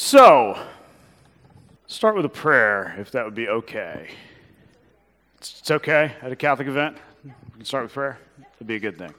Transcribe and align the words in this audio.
So, 0.00 0.56
start 1.88 2.14
with 2.14 2.24
a 2.24 2.28
prayer, 2.28 2.94
if 3.00 3.10
that 3.10 3.24
would 3.24 3.34
be 3.34 3.48
okay. 3.48 4.08
It's, 5.38 5.58
it's 5.58 5.70
okay 5.72 6.12
at 6.22 6.30
a 6.30 6.36
Catholic 6.36 6.68
event. 6.68 6.98
We 7.24 7.32
can 7.56 7.64
start 7.64 7.82
with 7.82 7.94
prayer. 7.94 8.16
It'd 8.54 8.68
be 8.68 8.76
a 8.76 8.78
good 8.80 8.96
thing. 8.96 9.12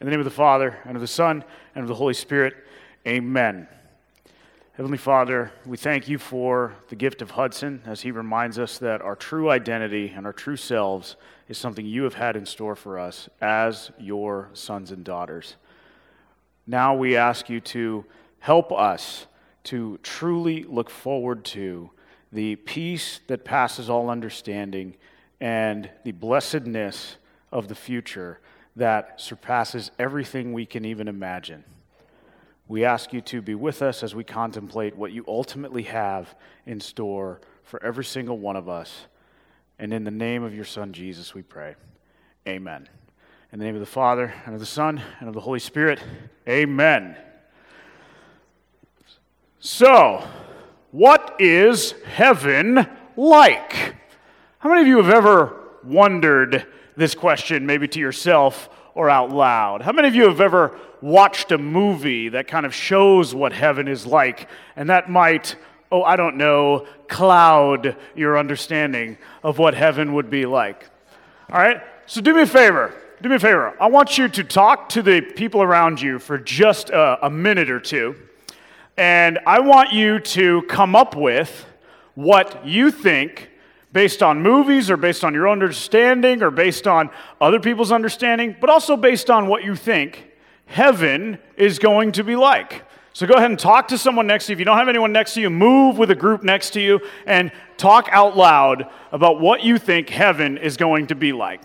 In 0.00 0.04
the 0.04 0.10
name 0.10 0.20
of 0.20 0.26
the 0.26 0.30
Father, 0.30 0.76
and 0.84 0.96
of 0.96 1.00
the 1.00 1.06
Son, 1.06 1.42
and 1.74 1.82
of 1.82 1.88
the 1.88 1.94
Holy 1.94 2.12
Spirit, 2.12 2.56
amen. 3.06 3.68
Heavenly 4.74 4.98
Father, 4.98 5.50
we 5.64 5.78
thank 5.78 6.08
you 6.08 6.18
for 6.18 6.74
the 6.90 6.94
gift 6.94 7.22
of 7.22 7.30
Hudson 7.30 7.80
as 7.86 8.02
he 8.02 8.10
reminds 8.10 8.58
us 8.58 8.76
that 8.76 9.00
our 9.00 9.16
true 9.16 9.48
identity 9.48 10.12
and 10.14 10.26
our 10.26 10.34
true 10.34 10.58
selves 10.58 11.16
is 11.48 11.56
something 11.56 11.86
you 11.86 12.02
have 12.02 12.14
had 12.14 12.36
in 12.36 12.44
store 12.44 12.76
for 12.76 12.98
us 12.98 13.30
as 13.40 13.92
your 13.98 14.50
sons 14.52 14.90
and 14.90 15.04
daughters. 15.04 15.56
Now 16.66 16.94
we 16.94 17.16
ask 17.16 17.48
you 17.48 17.60
to 17.60 18.04
help 18.40 18.70
us 18.72 19.24
to 19.68 19.98
truly 20.02 20.62
look 20.62 20.88
forward 20.88 21.44
to 21.44 21.90
the 22.32 22.56
peace 22.56 23.20
that 23.26 23.44
passes 23.44 23.90
all 23.90 24.08
understanding 24.08 24.96
and 25.42 25.90
the 26.04 26.12
blessedness 26.12 27.16
of 27.52 27.68
the 27.68 27.74
future 27.74 28.40
that 28.76 29.20
surpasses 29.20 29.90
everything 29.98 30.54
we 30.54 30.64
can 30.64 30.86
even 30.86 31.06
imagine. 31.06 31.64
We 32.66 32.86
ask 32.86 33.12
you 33.12 33.20
to 33.20 33.42
be 33.42 33.54
with 33.54 33.82
us 33.82 34.02
as 34.02 34.14
we 34.14 34.24
contemplate 34.24 34.96
what 34.96 35.12
you 35.12 35.22
ultimately 35.28 35.82
have 35.82 36.34
in 36.64 36.80
store 36.80 37.42
for 37.62 37.82
every 37.84 38.06
single 38.06 38.38
one 38.38 38.56
of 38.56 38.70
us. 38.70 39.06
And 39.78 39.92
in 39.92 40.04
the 40.04 40.10
name 40.10 40.44
of 40.44 40.54
your 40.54 40.64
Son, 40.64 40.94
Jesus, 40.94 41.34
we 41.34 41.42
pray. 41.42 41.74
Amen. 42.46 42.88
In 43.52 43.58
the 43.58 43.66
name 43.66 43.74
of 43.74 43.80
the 43.80 43.86
Father, 43.86 44.32
and 44.46 44.54
of 44.54 44.60
the 44.60 44.66
Son, 44.66 45.02
and 45.20 45.28
of 45.28 45.34
the 45.34 45.40
Holy 45.40 45.60
Spirit, 45.60 46.00
amen. 46.48 47.18
So, 49.60 50.24
what 50.92 51.34
is 51.40 51.92
heaven 52.06 52.86
like? 53.16 53.96
How 54.58 54.68
many 54.68 54.82
of 54.82 54.86
you 54.86 54.98
have 54.98 55.10
ever 55.10 55.58
wondered 55.82 56.64
this 56.96 57.16
question, 57.16 57.66
maybe 57.66 57.88
to 57.88 57.98
yourself 57.98 58.68
or 58.94 59.10
out 59.10 59.30
loud? 59.30 59.82
How 59.82 59.90
many 59.90 60.06
of 60.06 60.14
you 60.14 60.28
have 60.28 60.40
ever 60.40 60.78
watched 61.00 61.50
a 61.50 61.58
movie 61.58 62.28
that 62.28 62.46
kind 62.46 62.66
of 62.66 62.72
shows 62.72 63.34
what 63.34 63.52
heaven 63.52 63.88
is 63.88 64.06
like, 64.06 64.48
and 64.76 64.90
that 64.90 65.10
might, 65.10 65.56
oh, 65.90 66.04
I 66.04 66.14
don't 66.14 66.36
know, 66.36 66.86
cloud 67.08 67.96
your 68.14 68.38
understanding 68.38 69.18
of 69.42 69.58
what 69.58 69.74
heaven 69.74 70.14
would 70.14 70.30
be 70.30 70.46
like? 70.46 70.88
All 71.50 71.58
right? 71.58 71.82
So, 72.06 72.20
do 72.20 72.32
me 72.32 72.42
a 72.42 72.46
favor. 72.46 72.94
Do 73.20 73.28
me 73.28 73.34
a 73.34 73.40
favor. 73.40 73.74
I 73.82 73.88
want 73.88 74.18
you 74.18 74.28
to 74.28 74.44
talk 74.44 74.88
to 74.90 75.02
the 75.02 75.20
people 75.20 75.62
around 75.62 76.00
you 76.00 76.20
for 76.20 76.38
just 76.38 76.90
a, 76.90 77.26
a 77.26 77.28
minute 77.28 77.70
or 77.70 77.80
two. 77.80 78.14
And 78.98 79.38
I 79.46 79.60
want 79.60 79.92
you 79.92 80.18
to 80.18 80.62
come 80.62 80.96
up 80.96 81.14
with 81.14 81.64
what 82.16 82.66
you 82.66 82.90
think, 82.90 83.48
based 83.92 84.24
on 84.24 84.42
movies 84.42 84.90
or 84.90 84.96
based 84.96 85.22
on 85.22 85.34
your 85.34 85.48
understanding 85.48 86.42
or 86.42 86.50
based 86.50 86.88
on 86.88 87.08
other 87.40 87.60
people's 87.60 87.92
understanding, 87.92 88.56
but 88.60 88.68
also 88.68 88.96
based 88.96 89.30
on 89.30 89.46
what 89.46 89.62
you 89.62 89.76
think 89.76 90.26
heaven 90.66 91.38
is 91.56 91.78
going 91.78 92.10
to 92.10 92.24
be 92.24 92.34
like. 92.34 92.82
So 93.12 93.24
go 93.24 93.34
ahead 93.34 93.50
and 93.50 93.58
talk 93.58 93.86
to 93.88 93.98
someone 93.98 94.26
next 94.26 94.46
to 94.46 94.52
you. 94.52 94.54
If 94.54 94.58
you 94.58 94.64
don't 94.64 94.78
have 94.78 94.88
anyone 94.88 95.12
next 95.12 95.34
to 95.34 95.40
you, 95.40 95.48
move 95.48 95.96
with 95.96 96.10
a 96.10 96.16
group 96.16 96.42
next 96.42 96.70
to 96.70 96.80
you 96.80 97.00
and 97.24 97.52
talk 97.76 98.08
out 98.10 98.36
loud 98.36 98.90
about 99.12 99.40
what 99.40 99.62
you 99.62 99.78
think 99.78 100.08
heaven 100.08 100.58
is 100.58 100.76
going 100.76 101.06
to 101.06 101.14
be 101.14 101.32
like. 101.32 101.60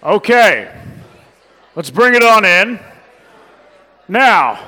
Okay, 0.00 0.72
let's 1.74 1.90
bring 1.90 2.14
it 2.14 2.22
on 2.22 2.44
in. 2.44 2.78
Now, 4.06 4.64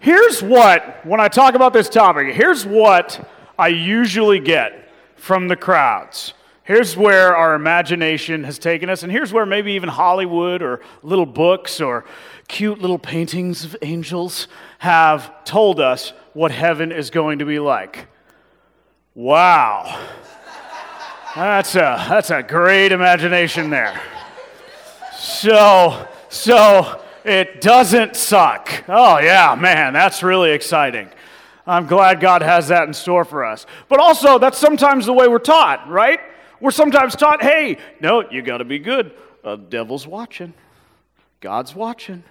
here's 0.00 0.42
what, 0.42 1.06
when 1.06 1.20
I 1.20 1.28
talk 1.28 1.54
about 1.54 1.72
this 1.72 1.88
topic, 1.88 2.34
here's 2.34 2.66
what 2.66 3.24
I 3.56 3.68
usually 3.68 4.40
get 4.40 4.90
from 5.14 5.46
the 5.46 5.54
crowds. 5.54 6.34
Here's 6.64 6.96
where 6.96 7.36
our 7.36 7.54
imagination 7.54 8.42
has 8.42 8.58
taken 8.58 8.90
us, 8.90 9.04
and 9.04 9.12
here's 9.12 9.32
where 9.32 9.46
maybe 9.46 9.72
even 9.74 9.88
Hollywood 9.88 10.62
or 10.62 10.80
little 11.04 11.24
books 11.24 11.80
or 11.80 12.04
cute 12.48 12.80
little 12.80 12.98
paintings 12.98 13.64
of 13.64 13.76
angels 13.82 14.48
have 14.78 15.44
told 15.44 15.78
us 15.78 16.12
what 16.32 16.50
heaven 16.50 16.90
is 16.90 17.10
going 17.10 17.38
to 17.38 17.44
be 17.44 17.60
like. 17.60 18.08
Wow. 19.14 20.06
That's 21.34 21.74
a, 21.74 22.06
that's 22.08 22.30
a 22.30 22.42
great 22.42 22.90
imagination 22.90 23.68
there. 23.68 24.00
So, 25.18 26.08
so 26.30 27.02
it 27.24 27.60
doesn't 27.60 28.16
suck. 28.16 28.84
Oh, 28.88 29.18
yeah, 29.18 29.54
man, 29.58 29.92
that's 29.92 30.22
really 30.22 30.52
exciting. 30.52 31.08
I'm 31.66 31.86
glad 31.86 32.20
God 32.20 32.40
has 32.40 32.68
that 32.68 32.88
in 32.88 32.94
store 32.94 33.26
for 33.26 33.44
us. 33.44 33.66
But 33.88 34.00
also, 34.00 34.38
that's 34.38 34.56
sometimes 34.56 35.04
the 35.04 35.12
way 35.12 35.28
we're 35.28 35.38
taught, 35.38 35.86
right? 35.88 36.18
We're 36.60 36.70
sometimes 36.70 37.14
taught, 37.14 37.42
hey, 37.42 37.76
no, 38.00 38.28
you 38.30 38.40
got 38.40 38.58
to 38.58 38.64
be 38.64 38.78
good. 38.78 39.12
The 39.44 39.56
devil's 39.56 40.06
watching, 40.06 40.54
God's 41.40 41.74
watching. 41.74 42.24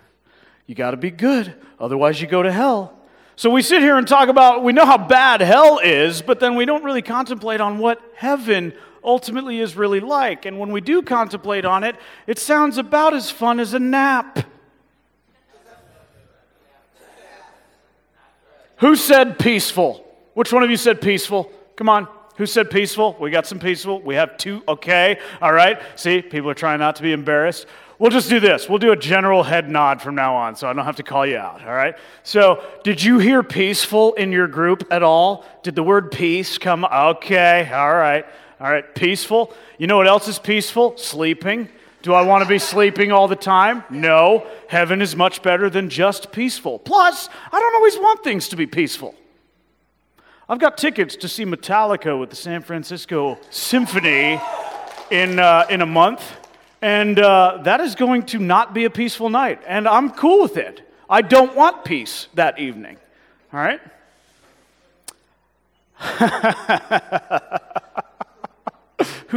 You 0.66 0.74
got 0.74 0.92
to 0.92 0.98
be 0.98 1.12
good, 1.12 1.54
otherwise, 1.80 2.20
you 2.20 2.28
go 2.28 2.42
to 2.42 2.52
hell. 2.52 2.94
So 3.36 3.52
we 3.52 3.62
sit 3.62 3.84
here 3.84 3.98
and 3.98 4.08
talk 4.08 4.30
about, 4.30 4.64
we 4.64 4.74
know 4.74 4.86
how 4.86 4.98
bad 4.98 5.42
hell 5.42 5.78
is, 5.78 6.24
but 6.24 6.40
then 6.40 6.56
we 6.56 6.66
don't 6.66 6.84
really 6.84 7.04
contemplate 7.04 7.62
on 7.62 7.78
what 7.78 8.02
heaven 8.16 8.74
ultimately 9.08 9.60
is 9.60 9.76
really 9.76 10.02
like. 10.02 10.46
And 10.46 10.60
when 10.60 10.72
we 10.72 10.82
do 10.82 11.02
contemplate 11.02 11.66
on 11.66 11.84
it, 11.84 11.96
it 12.28 12.38
sounds 12.38 12.78
about 12.78 13.16
as 13.16 13.32
fun 13.32 13.60
as 13.60 13.74
a 13.74 13.80
nap. 13.80 14.46
Who 18.78 18.96
said 18.96 19.40
peaceful? 19.40 20.06
Which 20.36 20.54
one 20.54 20.62
of 20.62 20.70
you 20.70 20.78
said 20.78 21.02
peaceful? 21.02 21.52
Come 21.76 21.90
on. 21.90 22.08
Who 22.36 22.46
said 22.46 22.70
peaceful? 22.70 23.18
We 23.20 23.32
got 23.32 23.48
some 23.48 23.60
peaceful. 23.60 24.00
We 24.02 24.14
have 24.14 24.38
two. 24.38 24.62
Okay. 24.68 25.18
All 25.42 25.52
right. 25.52 25.82
See, 25.96 26.22
people 26.22 26.52
are 26.52 26.56
trying 26.56 26.78
not 26.78 26.96
to 26.98 27.02
be 27.02 27.12
embarrassed. 27.12 27.66
We'll 27.98 28.12
just 28.12 28.30
do 28.30 28.40
this. 28.40 28.70
We'll 28.70 28.78
do 28.78 28.92
a 28.92 28.96
general 28.96 29.42
head 29.42 29.68
nod 29.72 30.04
from 30.04 30.14
now 30.14 30.36
on 30.36 30.56
so 30.56 30.70
I 30.70 30.74
don't 30.74 30.86
have 30.86 30.98
to 30.98 31.04
call 31.04 31.26
you 31.26 31.38
out. 31.38 31.66
All 31.66 31.74
right. 31.74 31.96
So, 32.22 32.64
did 32.84 33.02
you 33.02 33.18
hear 33.18 33.42
peaceful 33.42 34.14
in 34.14 34.32
your 34.32 34.48
group 34.48 34.88
at 34.92 35.02
all? 35.02 35.46
Did 35.64 35.74
the 35.74 35.82
word 35.82 36.12
peace 36.12 36.60
come? 36.60 36.86
Okay. 36.86 37.68
All 37.74 37.96
right. 37.96 38.24
All 38.60 38.72
right. 38.72 38.96
Peaceful. 38.96 39.54
You 39.78 39.88
know 39.88 39.98
what 39.98 40.08
else 40.08 40.28
is 40.28 40.40
peaceful? 40.40 40.98
Sleeping. 40.98 41.70
Do 42.02 42.14
I 42.14 42.22
want 42.22 42.44
to 42.44 42.48
be 42.48 42.60
sleeping 42.60 43.12
all 43.12 43.28
the 43.28 43.36
time? 43.36 43.84
No. 43.90 44.48
Heaven 44.68 45.02
is 45.02 45.16
much 45.16 45.42
better 45.42 45.70
than 45.70 45.90
just 45.90 46.32
peaceful. 46.32 46.80
Plus, 46.80 47.30
I 47.52 47.60
don't 47.60 47.76
always 47.76 47.98
want 47.98 48.24
things 48.24 48.50
to 48.50 48.56
be 48.56 48.66
peaceful. 48.66 49.16
I've 50.50 50.60
got 50.60 50.78
tickets 50.78 51.18
to 51.18 51.28
see 51.28 51.44
Metallica 51.44 52.18
with 52.18 52.30
the 52.30 52.38
San 52.38 52.62
Francisco 52.62 53.38
Symphony 53.50 54.40
in, 55.12 55.40
uh, 55.40 55.66
in 55.70 55.82
a 55.82 55.86
month, 55.86 56.24
and 56.82 57.20
uh, 57.20 57.60
that 57.64 57.82
is 57.82 57.96
going 57.96 58.24
to 58.28 58.40
not 58.40 58.74
be 58.74 58.86
a 58.86 58.90
peaceful 58.90 59.30
night, 59.30 59.62
and 59.68 59.88
I'm 59.88 60.12
cool 60.12 60.42
with 60.42 60.56
it. 60.56 60.90
I 61.10 61.22
don't 61.22 61.56
want 61.56 61.84
peace 61.84 62.28
that 62.36 62.60
evening. 62.60 62.98
All 63.52 63.60
right? 63.60 63.82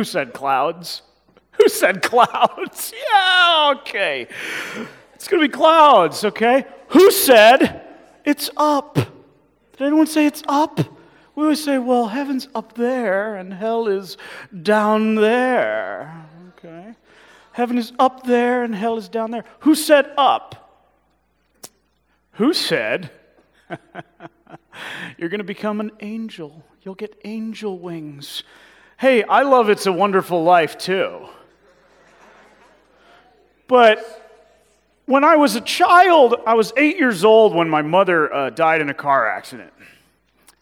Who 0.01 0.05
said 0.05 0.33
clouds? 0.33 1.03
Who 1.59 1.69
said 1.69 2.01
clouds? 2.01 2.95
Yeah, 3.11 3.75
okay. 3.77 4.27
It's 5.13 5.29
going 5.29 5.43
to 5.43 5.47
be 5.47 5.53
clouds, 5.53 6.25
okay? 6.25 6.65
Who 6.89 7.11
said 7.11 7.83
it's 8.25 8.49
up? 8.57 8.95
Did 8.95 9.83
anyone 9.83 10.07
say 10.07 10.25
it's 10.25 10.43
up? 10.49 10.79
We 11.35 11.43
always 11.43 11.63
say, 11.63 11.77
well, 11.77 12.09
heaven's 12.09 12.49
up 12.55 12.77
there 12.77 13.37
and 13.37 13.53
hell 13.53 13.89
is 13.89 14.17
down 14.63 15.17
there, 15.17 16.27
okay? 16.57 16.95
Heaven 17.53 17.77
is 17.77 17.93
up 17.99 18.23
there 18.23 18.63
and 18.63 18.75
hell 18.75 18.97
is 18.97 19.11
down 19.11 19.31
there. 19.33 19.45
Who 19.61 19.75
said 19.75 20.11
up? 20.17 20.89
Who 22.33 22.55
said 22.55 23.11
you're 25.19 25.29
going 25.29 25.41
to 25.41 25.45
become 25.45 25.79
an 25.79 25.91
angel? 26.01 26.65
You'll 26.81 26.95
get 26.95 27.21
angel 27.23 27.79
wings. 27.79 28.45
Hey, 29.01 29.23
I 29.23 29.45
love 29.45 29.71
It's 29.71 29.87
a 29.87 29.93
Wonderful 29.93 30.45
Life 30.45 30.77
too. 30.77 31.27
But 33.67 34.05
when 35.07 35.25
I 35.25 35.37
was 35.37 35.57
a 35.57 35.63
child, 35.63 36.35
I 36.47 36.53
was 36.53 36.75
eight 36.77 36.99
years 36.99 37.25
old 37.25 37.55
when 37.55 37.67
my 37.67 37.81
mother 37.81 38.31
uh, 38.31 38.51
died 38.51 38.83
in 38.83 38.91
a 38.91 38.95
car 38.95 39.27
accident. 39.27 39.73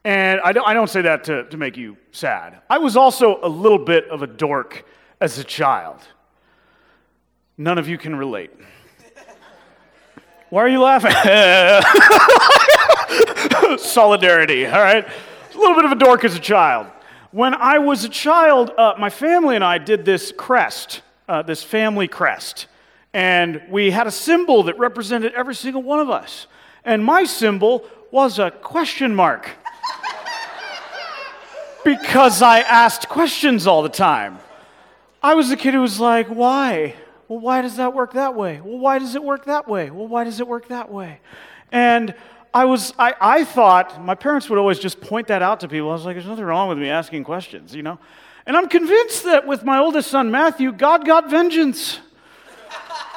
And 0.05 0.41
I 0.43 0.53
don't, 0.53 0.69
I 0.69 0.73
don't 0.73 0.89
say 0.89 1.03
that 1.03 1.25
to, 1.25 1.49
to 1.49 1.57
make 1.57 1.77
you 1.77 1.97
sad. 2.13 2.61
I 2.71 2.79
was 2.79 2.97
also 2.97 3.41
a 3.43 3.49
little 3.49 3.85
bit 3.85 4.09
of 4.09 4.23
a 4.23 4.29
dork 4.29 4.87
as 5.21 5.41
a 5.41 5.45
child. 5.45 6.01
None 7.57 7.77
of 7.77 7.89
you 7.89 7.99
can 7.99 8.15
relate. 8.15 8.53
Why 10.51 10.63
are 10.63 10.69
you 10.69 10.81
laughing? 10.81 11.11
Solidarity, 13.79 14.65
all 14.65 14.81
right? 14.81 15.05
A 15.05 15.59
little 15.59 15.75
bit 15.75 15.87
of 15.87 15.91
a 15.91 15.97
dork 15.97 16.25
as 16.25 16.37
a 16.37 16.41
child. 16.41 16.87
When 17.31 17.53
I 17.55 17.79
was 17.79 18.05
a 18.05 18.09
child, 18.09 18.71
uh, 18.79 18.95
my 18.99 19.11
family 19.11 19.55
and 19.55 19.63
I 19.63 19.77
did 19.77 20.07
this 20.07 20.33
crest, 20.33 21.03
uh, 21.29 21.43
this 21.43 21.63
family 21.63 22.09
crest. 22.09 22.67
And 23.13 23.61
we 23.69 23.91
had 23.91 24.07
a 24.07 24.11
symbol 24.11 24.63
that 24.63 24.79
represented 24.79 25.35
every 25.35 25.55
single 25.55 25.83
one 25.83 26.01
of 26.01 26.09
us. 26.09 26.47
And 26.87 27.05
my 27.05 27.25
symbol 27.25 27.85
was 28.11 28.39
a 28.39 28.51
question 28.51 29.15
mark 29.15 29.51
because 31.85 32.41
I 32.41 32.61
asked 32.61 33.11
questions 33.11 33.67
all 33.67 33.83
the 33.83 33.91
time. 33.91 34.39
I 35.23 35.35
was 35.35 35.51
the 35.51 35.57
kid 35.57 35.75
who 35.75 35.83
was 35.83 36.01
like, 36.01 36.29
why? 36.29 36.95
Well, 37.29 37.41
why 37.41 37.61
does 37.61 37.77
that 37.77 37.93
work 37.93 38.15
that 38.15 38.35
way? 38.37 38.63
Well, 38.63 38.79
why 38.79 38.99
does 38.99 39.15
it 39.15 39.23
work 39.23 39.45
that 39.45 39.69
way? 39.69 39.91
Well, 39.91 40.09
why 40.09 40.25
does 40.25 40.41
it 40.41 40.49
work 40.49 40.69
that 40.69 40.91
way? 40.91 41.21
And 41.71 42.15
I 42.59 42.65
was, 42.65 42.93
I, 42.99 43.15
I 43.21 43.45
thought, 43.45 44.03
my 44.05 44.17
parents 44.17 44.51
would 44.51 44.59
always 44.59 44.81
just 44.81 45.01
point 45.01 45.29
that 45.29 45.43
out 45.43 45.61
to 45.61 45.69
people. 45.69 45.91
I 45.91 45.93
was 45.93 46.05
like, 46.05 46.17
there's 46.17 46.27
nothing 46.27 46.45
wrong 46.45 46.69
with 46.69 46.77
me 46.77 46.89
asking 46.89 47.23
questions, 47.23 47.73
you 47.73 47.85
know? 47.85 48.01
And 48.47 48.57
I'm 48.57 48.69
convinced 48.69 49.23
that 49.27 49.47
with 49.47 49.63
my 49.63 49.79
oldest 49.79 50.11
son, 50.11 50.33
Matthew, 50.33 50.73
God 50.73 51.07
got 51.07 51.31
vengeance. 51.31 52.01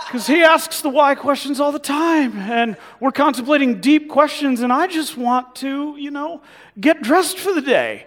Because 0.06 0.28
he 0.28 0.44
asks 0.44 0.82
the 0.82 0.90
why 0.90 1.16
questions 1.16 1.60
all 1.60 1.72
the 1.72 1.80
time. 1.80 2.38
And 2.38 2.78
we're 3.00 3.12
contemplating 3.12 3.82
deep 3.82 4.10
questions, 4.10 4.62
and 4.62 4.72
I 4.72 4.86
just 4.86 5.18
want 5.18 5.56
to, 5.56 5.96
you 5.98 6.12
know, 6.12 6.44
get 6.80 7.02
dressed 7.02 7.40
for 7.40 7.52
the 7.52 7.64
day. 7.64 8.06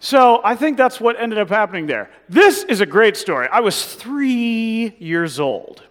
So 0.00 0.40
I 0.42 0.56
think 0.56 0.78
that's 0.78 0.98
what 0.98 1.20
ended 1.20 1.38
up 1.38 1.50
happening 1.50 1.84
there. 1.86 2.08
This 2.30 2.64
is 2.64 2.80
a 2.80 2.86
great 2.86 3.18
story. 3.18 3.48
I 3.52 3.60
was 3.60 3.84
three 3.84 4.96
years 4.98 5.40
old. 5.40 5.82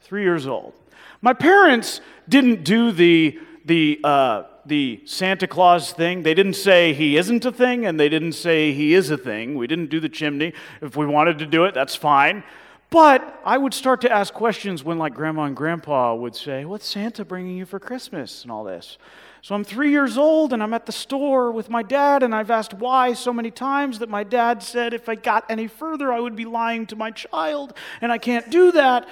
Three 0.00 0.22
years 0.22 0.46
old. 0.46 0.72
My 1.20 1.34
parents 1.34 2.00
didn't 2.26 2.64
do 2.64 2.90
the, 2.90 3.38
the, 3.64 4.00
uh, 4.02 4.44
the 4.66 5.02
Santa 5.04 5.46
Claus 5.46 5.92
thing. 5.92 6.22
They 6.22 6.34
didn't 6.34 6.54
say 6.54 6.92
he 6.92 7.16
isn't 7.16 7.44
a 7.44 7.52
thing, 7.52 7.86
and 7.86 7.98
they 7.98 8.08
didn't 8.08 8.32
say 8.32 8.72
he 8.72 8.94
is 8.94 9.10
a 9.10 9.16
thing. 9.16 9.56
We 9.56 9.66
didn't 9.66 9.90
do 9.90 10.00
the 10.00 10.08
chimney. 10.08 10.52
If 10.80 10.96
we 10.96 11.06
wanted 11.06 11.38
to 11.38 11.46
do 11.46 11.64
it, 11.64 11.74
that's 11.74 11.94
fine. 11.94 12.44
But 12.90 13.40
I 13.44 13.56
would 13.56 13.72
start 13.72 14.02
to 14.02 14.12
ask 14.12 14.34
questions 14.34 14.84
when, 14.84 14.98
like, 14.98 15.14
grandma 15.14 15.44
and 15.44 15.56
grandpa 15.56 16.14
would 16.14 16.36
say, 16.36 16.66
What's 16.66 16.86
Santa 16.86 17.24
bringing 17.24 17.56
you 17.56 17.64
for 17.64 17.80
Christmas? 17.80 18.42
and 18.42 18.52
all 18.52 18.64
this. 18.64 18.98
So 19.40 19.56
I'm 19.56 19.64
three 19.64 19.90
years 19.90 20.16
old 20.16 20.52
and 20.52 20.62
I'm 20.62 20.72
at 20.72 20.86
the 20.86 20.92
store 20.92 21.50
with 21.50 21.68
my 21.68 21.82
dad, 21.82 22.22
and 22.22 22.34
I've 22.34 22.50
asked 22.50 22.74
why 22.74 23.14
so 23.14 23.32
many 23.32 23.50
times 23.50 23.98
that 23.98 24.08
my 24.08 24.22
dad 24.22 24.62
said 24.62 24.94
if 24.94 25.08
I 25.08 25.14
got 25.14 25.44
any 25.50 25.66
further, 25.66 26.12
I 26.12 26.20
would 26.20 26.36
be 26.36 26.44
lying 26.44 26.86
to 26.86 26.96
my 26.96 27.10
child, 27.10 27.74
and 28.00 28.12
I 28.12 28.18
can't 28.18 28.50
do 28.50 28.72
that. 28.72 29.08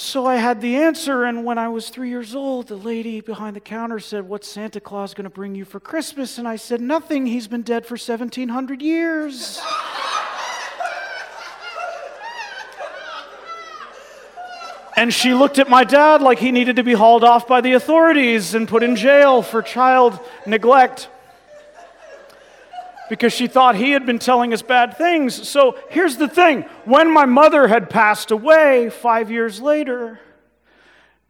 So 0.00 0.26
I 0.26 0.36
had 0.36 0.60
the 0.60 0.76
answer, 0.76 1.24
and 1.24 1.44
when 1.44 1.58
I 1.58 1.70
was 1.70 1.88
three 1.88 2.08
years 2.08 2.32
old, 2.32 2.68
the 2.68 2.76
lady 2.76 3.20
behind 3.20 3.56
the 3.56 3.60
counter 3.60 3.98
said, 3.98 4.28
What's 4.28 4.46
Santa 4.46 4.80
Claus 4.80 5.12
going 5.12 5.24
to 5.24 5.28
bring 5.30 5.56
you 5.56 5.64
for 5.64 5.80
Christmas? 5.80 6.38
And 6.38 6.46
I 6.46 6.54
said, 6.54 6.80
Nothing. 6.80 7.26
He's 7.26 7.48
been 7.48 7.62
dead 7.62 7.84
for 7.84 7.94
1700 7.94 8.80
years. 8.80 9.60
And 14.96 15.12
she 15.12 15.34
looked 15.34 15.58
at 15.58 15.68
my 15.68 15.82
dad 15.82 16.22
like 16.22 16.38
he 16.38 16.52
needed 16.52 16.76
to 16.76 16.84
be 16.84 16.92
hauled 16.92 17.24
off 17.24 17.48
by 17.48 17.60
the 17.60 17.72
authorities 17.72 18.54
and 18.54 18.68
put 18.68 18.84
in 18.84 18.94
jail 18.94 19.42
for 19.42 19.62
child 19.62 20.20
neglect 20.46 21.08
because 23.08 23.32
she 23.32 23.46
thought 23.46 23.76
he 23.76 23.92
had 23.92 24.06
been 24.06 24.18
telling 24.18 24.52
us 24.52 24.62
bad 24.62 24.96
things. 24.96 25.48
So 25.48 25.78
here's 25.90 26.16
the 26.16 26.28
thing 26.28 26.62
when 26.84 27.12
my 27.12 27.24
mother 27.24 27.68
had 27.68 27.90
passed 27.90 28.30
away 28.30 28.90
five 28.90 29.30
years 29.30 29.60
later, 29.60 30.20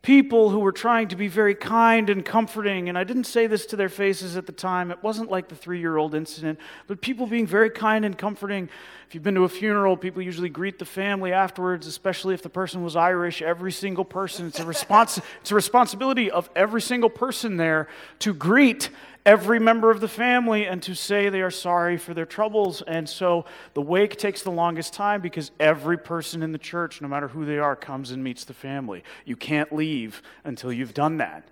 people 0.02 0.48
who 0.48 0.60
were 0.60 0.72
trying 0.72 1.08
to 1.08 1.16
be 1.16 1.28
very 1.28 1.54
kind 1.54 2.08
and 2.08 2.24
comforting, 2.24 2.88
and 2.88 2.96
I 2.96 3.04
didn't 3.04 3.24
say 3.24 3.46
this 3.46 3.66
to 3.66 3.76
their 3.76 3.88
faces 3.88 4.36
at 4.36 4.46
the 4.46 4.52
time, 4.52 4.90
it 4.90 5.02
wasn't 5.02 5.30
like 5.30 5.48
the 5.48 5.54
three 5.54 5.80
year 5.80 5.96
old 5.96 6.14
incident, 6.14 6.58
but 6.86 7.00
people 7.00 7.26
being 7.26 7.46
very 7.46 7.68
kind 7.68 8.04
and 8.04 8.16
comforting. 8.16 8.70
If 9.06 9.14
you've 9.14 9.24
been 9.24 9.34
to 9.34 9.44
a 9.44 9.48
funeral, 9.48 9.96
people 9.96 10.22
usually 10.22 10.48
greet 10.48 10.78
the 10.78 10.84
family 10.84 11.32
afterwards, 11.32 11.86
especially 11.86 12.34
if 12.34 12.42
the 12.42 12.48
person 12.48 12.82
was 12.82 12.96
Irish. 12.96 13.42
Every 13.42 13.72
single 13.72 14.04
person, 14.04 14.46
it's 14.46 14.60
a, 14.60 14.64
respons- 14.64 15.22
it's 15.40 15.50
a 15.50 15.54
responsibility 15.54 16.30
of 16.30 16.48
every 16.54 16.80
single 16.80 17.10
person 17.10 17.56
there 17.56 17.88
to 18.20 18.32
greet 18.32 18.90
every 19.28 19.58
member 19.58 19.90
of 19.90 20.00
the 20.00 20.08
family 20.08 20.64
and 20.64 20.82
to 20.82 20.94
say 20.94 21.28
they 21.28 21.42
are 21.42 21.50
sorry 21.50 21.98
for 21.98 22.14
their 22.14 22.24
troubles. 22.24 22.80
And 22.80 23.06
so 23.06 23.44
the 23.74 23.82
wake 23.82 24.16
takes 24.16 24.40
the 24.40 24.50
longest 24.50 24.94
time 24.94 25.20
because 25.20 25.50
every 25.60 25.98
person 25.98 26.42
in 26.42 26.50
the 26.50 26.58
church, 26.58 27.02
no 27.02 27.08
matter 27.08 27.28
who 27.28 27.44
they 27.44 27.58
are, 27.58 27.76
comes 27.76 28.10
and 28.10 28.24
meets 28.24 28.44
the 28.44 28.54
family. 28.54 29.04
You 29.26 29.36
can't 29.36 29.70
leave 29.70 30.22
until 30.44 30.72
you've 30.72 30.94
done 30.94 31.18
that. 31.18 31.46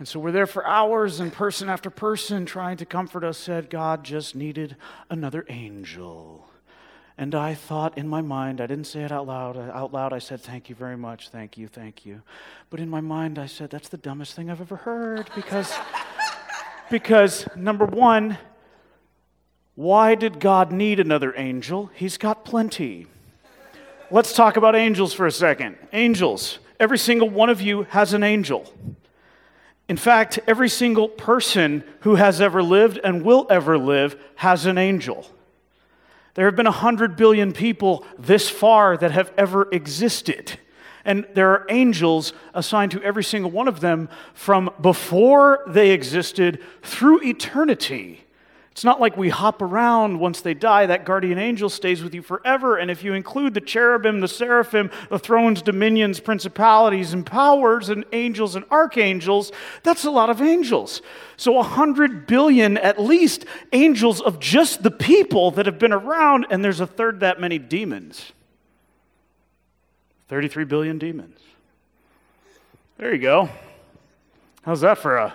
And 0.00 0.08
so 0.08 0.18
we're 0.18 0.32
there 0.32 0.46
for 0.46 0.66
hours, 0.66 1.20
and 1.20 1.32
person 1.32 1.68
after 1.68 1.88
person 1.88 2.46
trying 2.46 2.76
to 2.78 2.84
comfort 2.84 3.22
us 3.22 3.38
said, 3.38 3.70
God 3.70 4.02
just 4.02 4.34
needed 4.34 4.76
another 5.08 5.44
angel. 5.48 6.48
And 7.16 7.34
I 7.34 7.54
thought 7.54 7.96
in 7.96 8.08
my 8.08 8.22
mind, 8.22 8.60
I 8.60 8.66
didn't 8.66 8.86
say 8.86 9.02
it 9.02 9.12
out 9.12 9.26
loud. 9.26 9.56
Uh, 9.56 9.72
out 9.72 9.92
loud, 9.92 10.12
I 10.12 10.20
said, 10.20 10.40
Thank 10.40 10.68
you 10.68 10.76
very 10.76 10.96
much. 10.96 11.30
Thank 11.30 11.58
you, 11.58 11.66
thank 11.66 12.06
you. 12.06 12.22
But 12.70 12.78
in 12.78 12.88
my 12.88 13.00
mind, 13.00 13.40
I 13.40 13.46
said, 13.46 13.70
That's 13.70 13.88
the 13.88 13.96
dumbest 13.96 14.34
thing 14.34 14.50
I've 14.50 14.60
ever 14.60 14.76
heard 14.76 15.28
because 15.34 15.72
because, 16.90 17.46
number 17.56 17.84
one, 17.84 18.38
why 19.74 20.14
did 20.14 20.40
God 20.40 20.72
need 20.72 21.00
another 21.00 21.32
angel? 21.36 21.90
He's 21.94 22.18
got 22.18 22.44
plenty. 22.44 23.06
Let's 24.10 24.32
talk 24.32 24.56
about 24.56 24.74
angels 24.74 25.12
for 25.12 25.26
a 25.26 25.32
second. 25.32 25.76
Angels. 25.92 26.58
Every 26.80 26.98
single 26.98 27.28
one 27.28 27.50
of 27.50 27.60
you 27.60 27.82
has 27.90 28.12
an 28.12 28.22
angel. 28.22 28.72
In 29.88 29.96
fact, 29.96 30.38
every 30.46 30.68
single 30.68 31.08
person 31.08 31.82
who 32.00 32.16
has 32.16 32.40
ever 32.40 32.62
lived 32.62 32.98
and 33.02 33.24
will 33.24 33.46
ever 33.50 33.78
live 33.78 34.16
has 34.36 34.66
an 34.66 34.78
angel. 34.78 35.26
There 36.34 36.46
have 36.46 36.56
been 36.56 36.66
100 36.66 37.16
billion 37.16 37.52
people 37.52 38.06
this 38.18 38.48
far 38.48 38.96
that 38.96 39.10
have 39.10 39.32
ever 39.36 39.68
existed. 39.72 40.58
And 41.08 41.26
there 41.32 41.52
are 41.52 41.64
angels 41.70 42.34
assigned 42.52 42.92
to 42.92 43.02
every 43.02 43.24
single 43.24 43.50
one 43.50 43.66
of 43.66 43.80
them 43.80 44.10
from 44.34 44.68
before 44.78 45.64
they 45.66 45.92
existed 45.92 46.62
through 46.82 47.22
eternity. 47.24 48.26
It's 48.72 48.84
not 48.84 49.00
like 49.00 49.16
we 49.16 49.30
hop 49.30 49.62
around 49.62 50.20
once 50.20 50.42
they 50.42 50.52
die. 50.52 50.84
That 50.84 51.06
guardian 51.06 51.38
angel 51.38 51.70
stays 51.70 52.02
with 52.02 52.14
you 52.14 52.20
forever. 52.20 52.76
And 52.76 52.90
if 52.90 53.02
you 53.02 53.14
include 53.14 53.54
the 53.54 53.62
cherubim, 53.62 54.20
the 54.20 54.28
seraphim, 54.28 54.90
the 55.08 55.18
thrones, 55.18 55.62
dominions, 55.62 56.20
principalities, 56.20 57.14
and 57.14 57.24
powers, 57.24 57.88
and 57.88 58.04
angels 58.12 58.54
and 58.54 58.66
archangels, 58.70 59.50
that's 59.82 60.04
a 60.04 60.10
lot 60.10 60.28
of 60.28 60.42
angels. 60.42 61.00
So, 61.38 61.58
a 61.58 61.62
hundred 61.62 62.26
billion 62.26 62.76
at 62.76 63.00
least 63.00 63.46
angels 63.72 64.20
of 64.20 64.40
just 64.40 64.82
the 64.82 64.90
people 64.90 65.52
that 65.52 65.64
have 65.64 65.78
been 65.78 65.94
around, 65.94 66.48
and 66.50 66.62
there's 66.62 66.80
a 66.80 66.86
third 66.86 67.20
that 67.20 67.40
many 67.40 67.58
demons. 67.58 68.32
33 70.28 70.64
billion 70.64 70.98
demons. 70.98 71.38
There 72.98 73.14
you 73.14 73.20
go. 73.20 73.48
How's 74.62 74.82
that 74.82 74.98
for 74.98 75.16
a, 75.16 75.34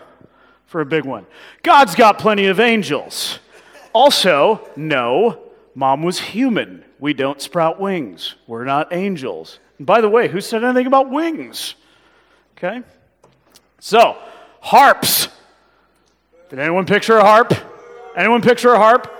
for 0.68 0.82
a 0.82 0.86
big 0.86 1.06
one? 1.06 1.26
God's 1.64 1.96
got 1.96 2.20
plenty 2.20 2.48
of 2.48 2.60
angels. 2.60 3.40
Also, 3.94 4.68
no, 4.76 5.40
mom 5.74 6.04
was 6.04 6.20
human. 6.20 6.84
We 7.00 7.14
don't 7.14 7.42
sprout 7.42 7.80
wings. 7.80 8.36
We're 8.48 8.66
not 8.66 8.94
angels. 8.94 9.60
And 9.78 9.88
by 9.88 10.02
the 10.02 10.10
way, 10.10 10.28
who 10.28 10.42
said 10.42 10.64
anything 10.64 10.88
about 10.88 11.10
wings? 11.10 11.76
Okay? 12.58 12.82
So, 13.80 14.18
harps. 14.62 15.28
Did 16.50 16.60
anyone 16.60 16.86
picture 16.86 17.18
a 17.18 17.24
harp? 17.24 17.54
Anyone 18.16 18.42
picture 18.42 18.74
a 18.74 18.78
harp? 18.78 19.12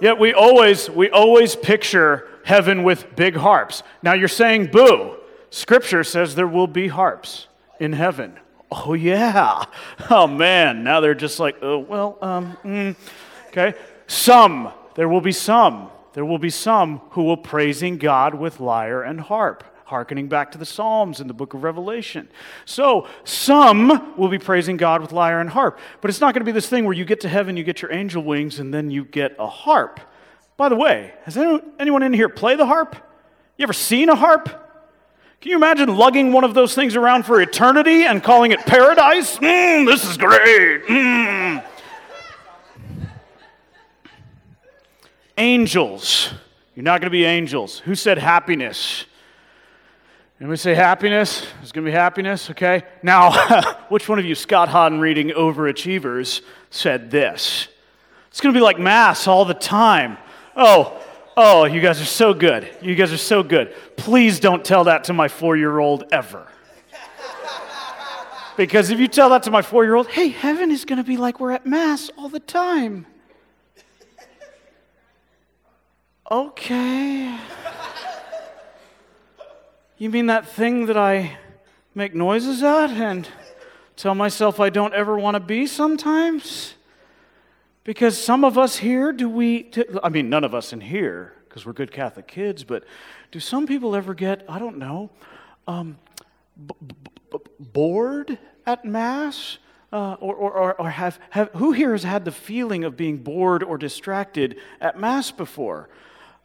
Yeah, 0.00 0.14
we 0.14 0.32
always 0.32 0.90
we 0.90 1.10
always 1.10 1.54
picture 1.54 2.28
heaven 2.44 2.82
with 2.82 3.14
big 3.16 3.36
harps. 3.36 3.82
Now 4.02 4.14
you're 4.14 4.28
saying 4.28 4.66
boo. 4.66 5.16
Scripture 5.50 6.04
says 6.04 6.34
there 6.34 6.46
will 6.46 6.66
be 6.66 6.88
harps 6.88 7.46
in 7.78 7.92
heaven. 7.92 8.38
Oh, 8.70 8.94
yeah. 8.94 9.64
Oh, 10.10 10.26
man. 10.26 10.82
Now 10.82 11.00
they're 11.00 11.14
just 11.14 11.38
like, 11.38 11.56
oh, 11.62 11.78
well, 11.78 12.16
um, 12.22 12.56
mm. 12.64 12.96
okay. 13.48 13.74
Some, 14.06 14.72
there 14.94 15.08
will 15.08 15.20
be 15.20 15.32
some. 15.32 15.90
There 16.14 16.24
will 16.24 16.38
be 16.38 16.50
some 16.50 16.98
who 17.10 17.24
will 17.24 17.36
praising 17.36 17.98
God 17.98 18.34
with 18.34 18.60
lyre 18.60 19.02
and 19.02 19.20
harp 19.20 19.64
hearkening 19.92 20.26
back 20.26 20.50
to 20.50 20.56
the 20.56 20.64
Psalms 20.64 21.20
in 21.20 21.28
the 21.28 21.34
book 21.34 21.52
of 21.52 21.62
Revelation. 21.62 22.26
So, 22.64 23.06
some 23.24 24.16
will 24.16 24.30
be 24.30 24.38
praising 24.38 24.78
God 24.78 25.02
with 25.02 25.12
lyre 25.12 25.38
and 25.38 25.50
harp. 25.50 25.78
But 26.00 26.08
it's 26.08 26.18
not 26.18 26.32
going 26.32 26.40
to 26.40 26.46
be 26.46 26.52
this 26.52 26.66
thing 26.66 26.86
where 26.86 26.94
you 26.94 27.04
get 27.04 27.20
to 27.20 27.28
heaven, 27.28 27.58
you 27.58 27.62
get 27.62 27.82
your 27.82 27.92
angel 27.92 28.24
wings, 28.24 28.58
and 28.58 28.72
then 28.72 28.90
you 28.90 29.04
get 29.04 29.36
a 29.38 29.46
harp. 29.46 30.00
By 30.56 30.68
the 30.68 30.76
way, 30.76 31.12
has 31.24 31.36
anyone 31.36 32.02
in 32.02 32.12
here 32.12 32.28
play 32.28 32.56
the 32.56 32.66
harp? 32.66 32.96
You 33.56 33.64
ever 33.64 33.72
seen 33.72 34.08
a 34.08 34.14
harp? 34.14 34.46
Can 35.40 35.50
you 35.50 35.56
imagine 35.56 35.96
lugging 35.96 36.32
one 36.32 36.44
of 36.44 36.54
those 36.54 36.74
things 36.74 36.94
around 36.94 37.24
for 37.24 37.40
eternity 37.40 38.04
and 38.04 38.22
calling 38.22 38.52
it 38.52 38.60
paradise? 38.60 39.38
Mmm, 39.38 39.86
this 39.86 40.04
is 40.04 40.16
great. 40.16 40.84
Mmm. 40.84 41.64
Angels. 45.36 46.32
You're 46.76 46.84
not 46.84 47.00
going 47.00 47.08
to 47.08 47.10
be 47.10 47.24
angels. 47.24 47.80
Who 47.80 47.94
said 47.94 48.18
happiness? 48.18 49.04
Anybody 50.40 50.58
say 50.58 50.74
happiness? 50.74 51.46
There's 51.58 51.72
going 51.72 51.84
to 51.84 51.90
be 51.90 51.96
happiness, 51.96 52.50
okay? 52.50 52.82
Now, 53.02 53.32
which 53.88 54.08
one 54.08 54.18
of 54.18 54.24
you, 54.24 54.34
Scott 54.34 54.68
Hahn 54.68 55.00
reading 55.00 55.30
Overachievers, 55.30 56.42
said 56.70 57.10
this? 57.10 57.68
It's 58.28 58.40
going 58.40 58.54
to 58.54 58.58
be 58.58 58.62
like 58.62 58.78
Mass 58.78 59.26
all 59.26 59.44
the 59.44 59.54
time. 59.54 60.18
Oh, 60.56 61.02
Oh, 61.36 61.64
you 61.64 61.80
guys 61.80 62.00
are 62.00 62.06
so 62.06 62.34
good. 62.34 62.68
You 62.82 62.94
guys 62.94 63.12
are 63.12 63.16
so 63.16 63.42
good. 63.42 63.74
Please 63.96 64.38
don't 64.38 64.64
tell 64.64 64.84
that 64.84 65.04
to 65.04 65.12
my 65.12 65.28
four 65.28 65.56
year 65.56 65.78
old 65.78 66.04
ever. 66.12 66.46
Because 68.56 68.90
if 68.90 69.00
you 69.00 69.08
tell 69.08 69.30
that 69.30 69.44
to 69.44 69.50
my 69.50 69.62
four 69.62 69.84
year 69.84 69.94
old, 69.94 70.08
hey, 70.08 70.28
heaven 70.28 70.70
is 70.70 70.84
going 70.84 70.98
to 70.98 71.04
be 71.04 71.16
like 71.16 71.40
we're 71.40 71.52
at 71.52 71.64
Mass 71.64 72.10
all 72.18 72.28
the 72.28 72.40
time. 72.40 73.06
Okay. 76.30 77.38
You 79.96 80.10
mean 80.10 80.26
that 80.26 80.46
thing 80.46 80.86
that 80.86 80.96
I 80.98 81.38
make 81.94 82.14
noises 82.14 82.62
at 82.62 82.90
and 82.90 83.26
tell 83.96 84.14
myself 84.14 84.60
I 84.60 84.68
don't 84.68 84.92
ever 84.92 85.18
want 85.18 85.34
to 85.34 85.40
be 85.40 85.66
sometimes? 85.66 86.74
Because 87.84 88.22
some 88.22 88.44
of 88.44 88.56
us 88.58 88.76
here, 88.76 89.12
do 89.12 89.28
we, 89.28 89.70
I 90.02 90.08
mean, 90.08 90.30
none 90.30 90.44
of 90.44 90.54
us 90.54 90.72
in 90.72 90.80
here, 90.80 91.34
because 91.48 91.66
we're 91.66 91.72
good 91.72 91.90
Catholic 91.90 92.28
kids, 92.28 92.62
but 92.62 92.84
do 93.32 93.40
some 93.40 93.66
people 93.66 93.96
ever 93.96 94.14
get, 94.14 94.44
I 94.48 94.58
don't 94.58 94.78
know, 94.78 95.10
um, 95.66 95.98
b- 96.66 96.74
b- 97.32 97.38
bored 97.58 98.38
at 98.66 98.84
Mass? 98.84 99.58
Uh, 99.92 100.16
or, 100.20 100.34
or, 100.34 100.80
or 100.80 100.88
have, 100.88 101.20
have, 101.28 101.50
who 101.56 101.72
here 101.72 101.92
has 101.92 102.02
had 102.02 102.24
the 102.24 102.32
feeling 102.32 102.82
of 102.82 102.96
being 102.96 103.18
bored 103.18 103.62
or 103.62 103.76
distracted 103.76 104.56
at 104.80 104.98
Mass 104.98 105.30
before? 105.30 105.90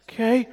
Okay, 0.04 0.50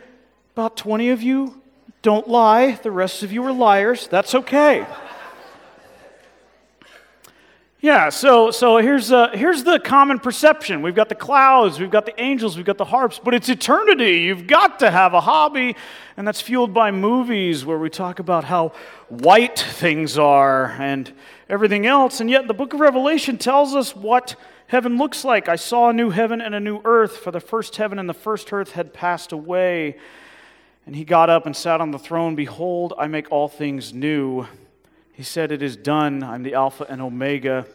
about 0.52 0.76
20 0.76 1.10
of 1.10 1.20
you. 1.20 1.60
Don't 2.02 2.28
lie. 2.28 2.72
The 2.72 2.92
rest 2.92 3.24
of 3.24 3.32
you 3.32 3.42
are 3.44 3.52
liars. 3.52 4.06
That's 4.06 4.34
okay. 4.34 4.86
Yeah, 7.84 8.08
so, 8.08 8.50
so 8.50 8.78
here's, 8.78 9.12
uh, 9.12 9.28
here's 9.34 9.62
the 9.62 9.78
common 9.78 10.18
perception. 10.18 10.80
We've 10.80 10.94
got 10.94 11.10
the 11.10 11.14
clouds, 11.14 11.78
we've 11.78 11.90
got 11.90 12.06
the 12.06 12.18
angels, 12.18 12.56
we've 12.56 12.64
got 12.64 12.78
the 12.78 12.86
harps, 12.86 13.20
but 13.22 13.34
it's 13.34 13.50
eternity. 13.50 14.20
You've 14.20 14.46
got 14.46 14.78
to 14.78 14.90
have 14.90 15.12
a 15.12 15.20
hobby, 15.20 15.76
and 16.16 16.26
that's 16.26 16.40
fueled 16.40 16.72
by 16.72 16.92
movies 16.92 17.66
where 17.66 17.78
we 17.78 17.90
talk 17.90 18.20
about 18.20 18.44
how 18.44 18.72
white 19.10 19.58
things 19.58 20.16
are 20.16 20.74
and 20.78 21.12
everything 21.50 21.84
else. 21.84 22.20
And 22.20 22.30
yet, 22.30 22.48
the 22.48 22.54
book 22.54 22.72
of 22.72 22.80
Revelation 22.80 23.36
tells 23.36 23.74
us 23.74 23.94
what 23.94 24.34
heaven 24.66 24.96
looks 24.96 25.22
like. 25.22 25.50
I 25.50 25.56
saw 25.56 25.90
a 25.90 25.92
new 25.92 26.08
heaven 26.08 26.40
and 26.40 26.54
a 26.54 26.60
new 26.60 26.80
earth, 26.86 27.18
for 27.18 27.32
the 27.32 27.38
first 27.38 27.76
heaven 27.76 27.98
and 27.98 28.08
the 28.08 28.14
first 28.14 28.50
earth 28.50 28.72
had 28.72 28.94
passed 28.94 29.30
away. 29.30 29.98
And 30.86 30.96
he 30.96 31.04
got 31.04 31.28
up 31.28 31.44
and 31.44 31.54
sat 31.54 31.82
on 31.82 31.90
the 31.90 31.98
throne. 31.98 32.34
Behold, 32.34 32.94
I 32.98 33.08
make 33.08 33.30
all 33.30 33.46
things 33.46 33.92
new. 33.92 34.46
He 35.14 35.23
said, 35.23 35.52
It 35.52 35.62
is 35.62 35.76
done. 35.76 36.25
I'm 36.25 36.42
the 36.42 36.54
Alpha 36.54 36.85
and 36.88 37.00
Omega. 37.00 37.66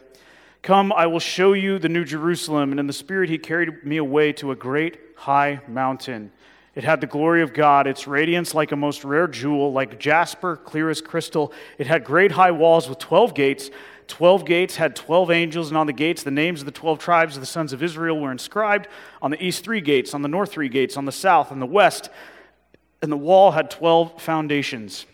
Come, 0.60 0.92
I 0.92 1.06
will 1.06 1.20
show 1.20 1.54
you 1.54 1.78
the 1.78 1.88
new 1.88 2.04
Jerusalem. 2.04 2.70
And 2.70 2.78
in 2.78 2.86
the 2.86 2.92
Spirit, 2.92 3.30
he 3.30 3.38
carried 3.38 3.82
me 3.84 3.96
away 3.96 4.32
to 4.34 4.50
a 4.50 4.56
great 4.56 4.98
high 5.16 5.60
mountain. 5.66 6.32
It 6.74 6.84
had 6.84 7.00
the 7.00 7.06
glory 7.06 7.42
of 7.42 7.54
God, 7.54 7.86
its 7.86 8.06
radiance 8.06 8.54
like 8.54 8.72
a 8.72 8.76
most 8.76 9.04
rare 9.04 9.26
jewel, 9.26 9.72
like 9.72 9.98
jasper, 9.98 10.54
clear 10.54 10.90
as 10.90 11.00
crystal. 11.00 11.52
It 11.78 11.86
had 11.86 12.04
great 12.04 12.32
high 12.32 12.50
walls 12.50 12.90
with 12.90 12.98
12 12.98 13.34
gates. 13.34 13.70
12 14.08 14.44
gates 14.44 14.76
had 14.76 14.94
12 14.94 15.30
angels, 15.30 15.68
and 15.68 15.78
on 15.78 15.86
the 15.86 15.92
gates, 15.94 16.22
the 16.22 16.30
names 16.30 16.60
of 16.60 16.66
the 16.66 16.72
12 16.72 16.98
tribes 16.98 17.36
of 17.36 17.40
the 17.40 17.46
sons 17.46 17.72
of 17.72 17.82
Israel 17.82 18.20
were 18.20 18.32
inscribed. 18.32 18.86
On 19.22 19.30
the 19.30 19.42
east, 19.42 19.64
three 19.64 19.80
gates. 19.80 20.12
On 20.12 20.20
the 20.20 20.28
north, 20.28 20.52
three 20.52 20.68
gates. 20.68 20.98
On 20.98 21.06
the 21.06 21.12
south, 21.12 21.50
and 21.50 21.62
the 21.62 21.66
west. 21.66 22.10
And 23.00 23.10
the 23.10 23.16
wall 23.16 23.52
had 23.52 23.70
12 23.70 24.20
foundations. 24.20 25.06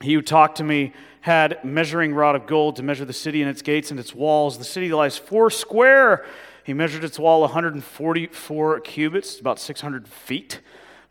He 0.00 0.14
who 0.14 0.22
talked 0.22 0.56
to 0.56 0.64
me 0.64 0.94
had 1.22 1.62
measuring 1.64 2.14
rod 2.14 2.34
of 2.34 2.46
gold 2.46 2.76
to 2.76 2.82
measure 2.82 3.04
the 3.04 3.12
city 3.12 3.42
and 3.42 3.50
its 3.50 3.62
gates 3.62 3.90
and 3.90 4.00
its 4.00 4.14
walls. 4.14 4.58
The 4.58 4.64
city 4.64 4.90
lies 4.90 5.18
four 5.18 5.50
square. 5.50 6.24
He 6.64 6.72
measured 6.72 7.04
its 7.04 7.18
wall 7.18 7.40
144 7.42 8.80
cubits, 8.80 9.38
about 9.40 9.58
600 9.58 10.08
feet. 10.08 10.60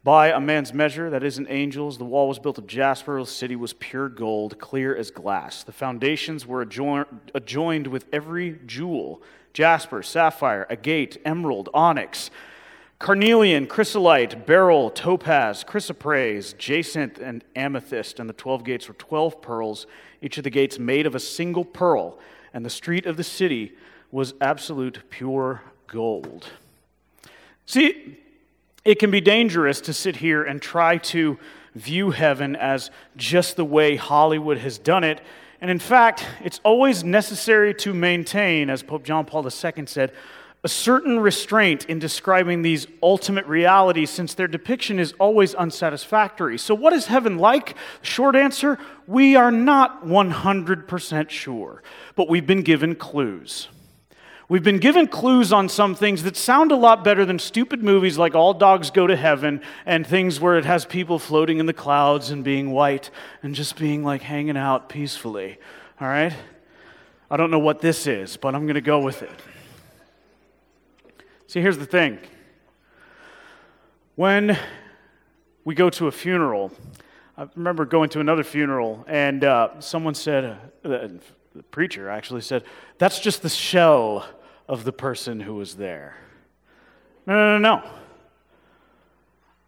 By 0.03 0.31
a 0.31 0.39
man's 0.39 0.73
measure, 0.73 1.09
that 1.09 1.23
is 1.23 1.37
an 1.37 1.47
angel's, 1.47 1.97
the 1.97 2.05
wall 2.05 2.29
was 2.29 2.39
built 2.39 2.57
of 2.57 2.65
jasper, 2.67 3.19
the 3.19 3.25
city 3.25 3.57
was 3.57 3.73
pure 3.73 4.07
gold, 4.07 4.57
clear 4.57 4.95
as 4.95 5.11
glass. 5.11 5.63
The 5.63 5.73
foundations 5.73 6.47
were 6.47 6.61
adjoined 6.61 7.87
with 7.87 8.05
every 8.13 8.59
jewel 8.65 9.21
jasper, 9.51 10.01
sapphire, 10.01 10.65
agate, 10.69 11.17
emerald, 11.25 11.69
onyx 11.73 12.31
carnelian, 12.99 13.65
chrysolite, 13.65 14.45
beryl, 14.45 14.89
topaz, 14.89 15.63
chrysoprase, 15.63 16.55
jacinth, 16.57 17.17
and 17.17 17.43
amethyst. 17.55 18.19
And 18.19 18.29
the 18.29 18.33
12 18.33 18.63
gates 18.63 18.87
were 18.87 18.93
12 18.95 19.41
pearls, 19.41 19.87
each 20.21 20.37
of 20.37 20.43
the 20.43 20.49
gates 20.49 20.77
made 20.77 21.05
of 21.05 21.15
a 21.15 21.19
single 21.19 21.65
pearl. 21.65 22.19
And 22.53 22.65
the 22.65 22.69
street 22.69 23.05
of 23.05 23.17
the 23.17 23.23
city 23.23 23.73
was 24.11 24.33
absolute 24.41 25.03
pure 25.09 25.61
gold. 25.87 26.47
See, 27.65 28.17
it 28.83 28.99
can 28.99 29.11
be 29.11 29.21
dangerous 29.21 29.81
to 29.81 29.93
sit 29.93 30.17
here 30.17 30.43
and 30.43 30.61
try 30.61 30.97
to 30.97 31.37
view 31.75 32.11
heaven 32.11 32.55
as 32.55 32.89
just 33.15 33.55
the 33.55 33.65
way 33.65 33.95
Hollywood 33.95 34.57
has 34.57 34.77
done 34.77 35.03
it. 35.03 35.21
And 35.61 35.69
in 35.69 35.79
fact, 35.79 36.25
it's 36.43 36.59
always 36.63 37.03
necessary 37.03 37.73
to 37.75 37.93
maintain, 37.93 38.69
as 38.69 38.81
Pope 38.81 39.03
John 39.03 39.25
Paul 39.25 39.45
II 39.45 39.85
said, 39.85 40.11
a 40.63 40.67
certain 40.67 41.19
restraint 41.19 41.85
in 41.85 41.99
describing 41.99 42.61
these 42.61 42.85
ultimate 43.01 43.45
realities 43.45 44.09
since 44.09 44.33
their 44.33 44.47
depiction 44.47 44.99
is 44.99 45.13
always 45.17 45.55
unsatisfactory. 45.55 46.57
So, 46.57 46.75
what 46.75 46.91
is 46.91 47.05
heaven 47.05 47.37
like? 47.37 47.75
Short 48.01 48.35
answer 48.35 48.77
we 49.07 49.35
are 49.35 49.51
not 49.51 50.05
100% 50.05 51.29
sure, 51.29 51.81
but 52.15 52.27
we've 52.27 52.45
been 52.45 52.61
given 52.61 52.95
clues. 52.95 53.69
We've 54.49 54.63
been 54.63 54.79
given 54.79 55.07
clues 55.07 55.53
on 55.53 55.69
some 55.69 55.93
things 55.93 56.23
that 56.23 56.35
sound 56.35 56.71
a 56.71 56.75
lot 56.75 57.03
better 57.03 57.23
than 57.23 57.37
stupid 57.37 57.83
movies 57.83 58.17
like 58.17 58.33
All 58.33 58.53
Dogs 58.55 58.89
Go 58.89 59.05
to 59.05 59.15
Heaven 59.15 59.61
and 59.85 60.05
things 60.05 60.39
where 60.39 60.57
it 60.57 60.65
has 60.65 60.85
people 60.85 61.19
floating 61.19 61.59
in 61.59 61.67
the 61.67 61.73
clouds 61.73 62.31
and 62.31 62.43
being 62.43 62.71
white 62.71 63.11
and 63.43 63.53
just 63.53 63.77
being 63.77 64.03
like 64.03 64.23
hanging 64.23 64.57
out 64.57 64.89
peacefully. 64.89 65.59
All 66.01 66.07
right? 66.07 66.33
I 67.29 67.37
don't 67.37 67.51
know 67.51 67.59
what 67.59 67.79
this 67.79 68.07
is, 68.07 68.37
but 68.37 68.55
I'm 68.55 68.63
going 68.63 68.73
to 68.73 68.81
go 68.81 68.99
with 68.99 69.21
it. 69.21 69.39
See, 71.49 71.61
here's 71.61 71.79
the 71.79 71.85
thing. 71.87 72.19
When 74.13 74.55
we 75.65 75.73
go 75.73 75.89
to 75.89 76.05
a 76.05 76.11
funeral, 76.11 76.71
I 77.35 77.47
remember 77.55 77.85
going 77.85 78.11
to 78.11 78.19
another 78.19 78.43
funeral, 78.43 79.03
and 79.07 79.43
uh, 79.43 79.79
someone 79.79 80.13
said, 80.13 80.45
uh, 80.45 80.57
the 80.83 81.63
preacher 81.71 82.07
actually 82.07 82.41
said, 82.41 82.65
that's 82.99 83.19
just 83.19 83.41
the 83.41 83.49
shell 83.49 84.29
of 84.67 84.83
the 84.83 84.91
person 84.91 85.39
who 85.39 85.55
was 85.55 85.75
there. 85.75 86.17
No, 87.25 87.33
no, 87.33 87.57
no, 87.57 87.77
no. 87.77 87.89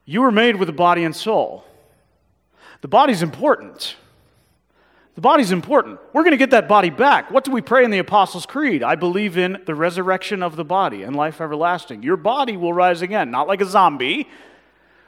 You 0.05 0.21
were 0.21 0.31
made 0.31 0.57
with 0.57 0.69
a 0.69 0.73
body 0.73 1.03
and 1.03 1.15
soul. 1.15 1.63
The 2.81 2.89
body's 2.89 3.23
important. 3.23 3.95
The 5.15 5.21
body's 5.21 5.51
important. 5.51 5.99
We're 6.13 6.23
going 6.23 6.31
to 6.31 6.37
get 6.37 6.51
that 6.51 6.69
body 6.69 6.89
back. 6.89 7.31
What 7.31 7.43
do 7.43 7.51
we 7.51 7.61
pray 7.61 7.83
in 7.83 7.91
the 7.91 7.99
Apostles' 7.99 8.45
Creed? 8.45 8.81
I 8.81 8.95
believe 8.95 9.37
in 9.37 9.61
the 9.65 9.75
resurrection 9.75 10.41
of 10.41 10.55
the 10.55 10.63
body 10.63 11.03
and 11.03 11.15
life 11.15 11.41
everlasting. 11.41 12.01
Your 12.01 12.15
body 12.15 12.55
will 12.55 12.73
rise 12.73 13.01
again, 13.01 13.29
not 13.29 13.45
like 13.45 13.59
a 13.59 13.65
zombie, 13.65 14.29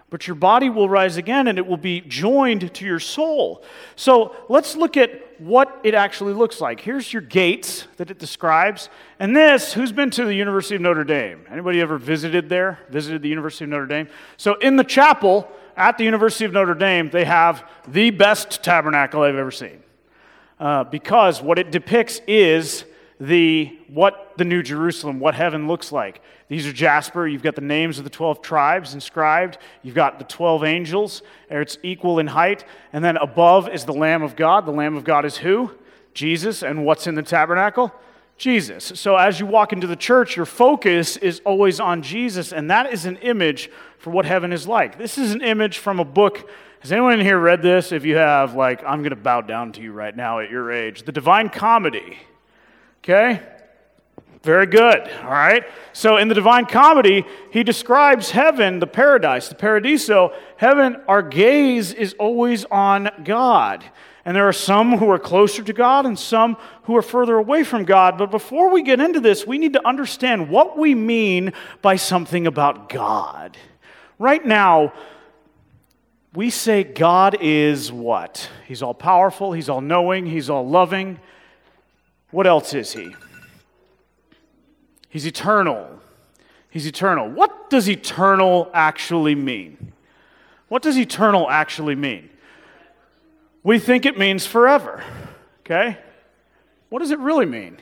but 0.09 0.27
your 0.27 0.35
body 0.35 0.69
will 0.69 0.89
rise 0.89 1.15
again 1.15 1.47
and 1.47 1.57
it 1.57 1.65
will 1.65 1.77
be 1.77 2.01
joined 2.01 2.73
to 2.73 2.85
your 2.85 2.99
soul. 2.99 3.63
So 3.95 4.35
let's 4.49 4.75
look 4.75 4.97
at 4.97 5.39
what 5.39 5.79
it 5.83 5.95
actually 5.95 6.33
looks 6.33 6.59
like. 6.59 6.81
Here's 6.81 7.11
your 7.11 7.21
gates 7.21 7.87
that 7.95 8.11
it 8.11 8.19
describes. 8.19 8.89
And 9.19 9.35
this, 9.35 9.71
who's 9.71 9.93
been 9.93 10.09
to 10.11 10.25
the 10.25 10.35
University 10.35 10.75
of 10.75 10.81
Notre 10.81 11.05
Dame? 11.05 11.45
Anybody 11.49 11.79
ever 11.79 11.97
visited 11.97 12.49
there? 12.49 12.79
Visited 12.89 13.21
the 13.21 13.29
University 13.29 13.63
of 13.63 13.69
Notre 13.69 13.87
Dame? 13.87 14.09
So 14.35 14.55
in 14.55 14.75
the 14.75 14.83
chapel 14.83 15.49
at 15.77 15.97
the 15.97 16.03
University 16.03 16.43
of 16.43 16.51
Notre 16.51 16.75
Dame, 16.75 17.09
they 17.09 17.23
have 17.23 17.67
the 17.87 18.09
best 18.11 18.63
tabernacle 18.63 19.21
I've 19.21 19.35
ever 19.35 19.49
seen 19.49 19.82
uh, 20.63 20.85
because 20.85 21.41
what 21.41 21.59
it 21.59 21.71
depicts 21.71 22.21
is 22.25 22.85
the 23.19 23.77
what 23.89 24.31
the 24.37 24.45
new 24.45 24.63
Jerusalem, 24.63 25.19
what 25.19 25.35
heaven 25.35 25.67
looks 25.67 25.91
like. 25.91 26.21
These 26.47 26.65
are 26.65 26.71
jasper. 26.71 27.27
You've 27.27 27.43
got 27.43 27.55
the 27.55 27.61
names 27.61 27.97
of 27.97 28.05
the 28.05 28.09
12 28.09 28.41
tribes 28.41 28.93
inscribed. 28.93 29.57
You've 29.81 29.93
got 29.93 30.19
the 30.19 30.25
12 30.25 30.63
angels. 30.63 31.21
It's 31.49 31.77
equal 31.83 32.17
in 32.17 32.27
height. 32.27 32.63
And 32.93 33.03
then 33.03 33.17
above 33.17 33.67
is 33.67 33.83
the 33.83 33.93
Lamb 33.93 34.23
of 34.23 34.37
God. 34.37 34.65
The 34.65 34.71
Lamb 34.71 34.95
of 34.95 35.03
God 35.03 35.25
is 35.25 35.35
who? 35.35 35.71
Jesus. 36.13 36.63
And 36.63 36.85
what's 36.85 37.07
in 37.07 37.15
the 37.15 37.23
tabernacle? 37.23 37.93
Jesus. 38.37 38.93
So 38.95 39.17
as 39.17 39.41
you 39.41 39.45
walk 39.45 39.73
into 39.73 39.87
the 39.87 39.97
church, 39.97 40.37
your 40.37 40.45
focus 40.45 41.17
is 41.17 41.41
always 41.45 41.81
on 41.81 42.01
Jesus, 42.01 42.53
and 42.53 42.71
that 42.71 42.91
is 42.91 43.05
an 43.05 43.17
image 43.17 43.69
for 43.97 44.11
what 44.11 44.25
heaven 44.25 44.53
is 44.53 44.65
like. 44.65 44.97
This 44.97 45.17
is 45.17 45.33
an 45.33 45.41
image 45.41 45.77
from 45.77 45.99
a 45.99 46.05
book 46.05 46.49
has 46.83 46.91
anyone 46.91 47.13
in 47.13 47.21
here 47.21 47.39
read 47.39 47.61
this? 47.61 47.93
If 47.93 48.03
you 48.03 48.17
have, 48.17 48.55
like, 48.55 48.83
I'm 48.83 48.99
going 48.99 49.11
to 49.11 49.15
bow 49.15 49.39
down 49.39 49.71
to 49.71 49.81
you 49.81 49.93
right 49.93 50.13
now 50.13 50.39
at 50.39 50.51
your 50.51 50.69
age. 50.69 51.03
The 51.03 51.13
Divine 51.13 51.47
Comedy. 51.47 52.17
Okay? 52.97 53.41
Very 54.41 54.65
good. 54.65 55.09
All 55.21 55.29
right. 55.29 55.63
So 55.93 56.17
in 56.17 56.27
the 56.27 56.35
Divine 56.35 56.65
Comedy, 56.65 57.23
he 57.53 57.63
describes 57.63 58.31
heaven, 58.31 58.79
the 58.79 58.87
paradise, 58.87 59.47
the 59.47 59.55
paradiso. 59.55 60.33
Heaven, 60.57 60.97
our 61.07 61.21
gaze 61.21 61.93
is 61.93 62.15
always 62.19 62.65
on 62.65 63.09
God. 63.23 63.85
And 64.25 64.35
there 64.35 64.49
are 64.49 64.51
some 64.51 64.97
who 64.97 65.09
are 65.09 65.19
closer 65.19 65.63
to 65.63 65.71
God 65.71 66.05
and 66.05 66.19
some 66.19 66.57
who 66.83 66.97
are 66.97 67.01
further 67.01 67.37
away 67.37 67.63
from 67.63 67.85
God. 67.85 68.17
But 68.17 68.29
before 68.29 68.69
we 68.69 68.83
get 68.83 68.99
into 68.99 69.21
this, 69.21 69.47
we 69.47 69.57
need 69.57 69.71
to 69.71 69.87
understand 69.87 70.49
what 70.49 70.77
we 70.77 70.95
mean 70.95 71.53
by 71.81 71.95
something 71.95 72.45
about 72.45 72.89
God. 72.89 73.55
Right 74.19 74.45
now, 74.45 74.91
we 76.35 76.49
say 76.49 76.83
God 76.83 77.37
is 77.41 77.91
what? 77.91 78.49
He's 78.67 78.81
all 78.81 78.93
powerful, 78.93 79.53
He's 79.53 79.69
all 79.69 79.81
knowing, 79.81 80.25
He's 80.25 80.49
all 80.49 80.67
loving. 80.67 81.19
What 82.31 82.47
else 82.47 82.73
is 82.73 82.93
He? 82.93 83.15
He's 85.09 85.27
eternal. 85.27 85.99
He's 86.69 86.87
eternal. 86.87 87.29
What 87.29 87.69
does 87.69 87.87
eternal 87.87 88.71
actually 88.73 89.35
mean? 89.35 89.93
What 90.69 90.81
does 90.81 90.97
eternal 90.97 91.47
actually 91.49 91.93
mean? 91.93 92.29
We 93.61 93.77
think 93.77 94.07
it 94.07 94.17
means 94.17 94.45
forever, 94.45 95.03
okay? 95.59 95.99
What 96.89 96.99
does 96.99 97.11
it 97.11 97.19
really 97.19 97.45
mean? 97.45 97.77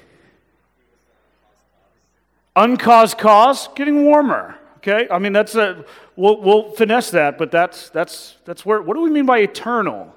Uncaused 2.56 3.18
cause, 3.18 3.70
getting 3.76 4.04
warmer. 4.04 4.58
Okay, 4.78 5.08
I 5.12 5.20
mean 5.20 5.32
that's 5.32 5.54
a 5.54 5.86
we'll, 6.22 6.40
we'll 6.40 6.72
finesse 6.72 7.10
that, 7.12 7.38
but 7.38 7.52
that's 7.52 7.90
that's 7.90 8.38
that's 8.46 8.66
where. 8.66 8.82
What 8.82 8.96
do 8.96 9.02
we 9.02 9.10
mean 9.10 9.26
by 9.26 9.40
eternal? 9.40 10.14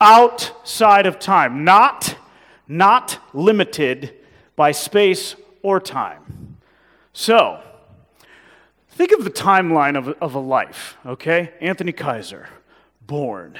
Outside 0.00 1.06
of 1.06 1.18
time, 1.18 1.64
not 1.64 2.16
not 2.66 3.18
limited 3.32 4.14
by 4.56 4.72
space 4.72 5.36
or 5.62 5.80
time. 5.80 6.58
So, 7.12 7.60
think 8.88 9.12
of 9.12 9.24
the 9.24 9.30
timeline 9.30 9.96
of, 9.96 10.08
of 10.20 10.34
a 10.34 10.38
life. 10.38 10.96
Okay, 11.04 11.52
Anthony 11.60 11.92
Keiser, 11.92 12.46
born 13.06 13.58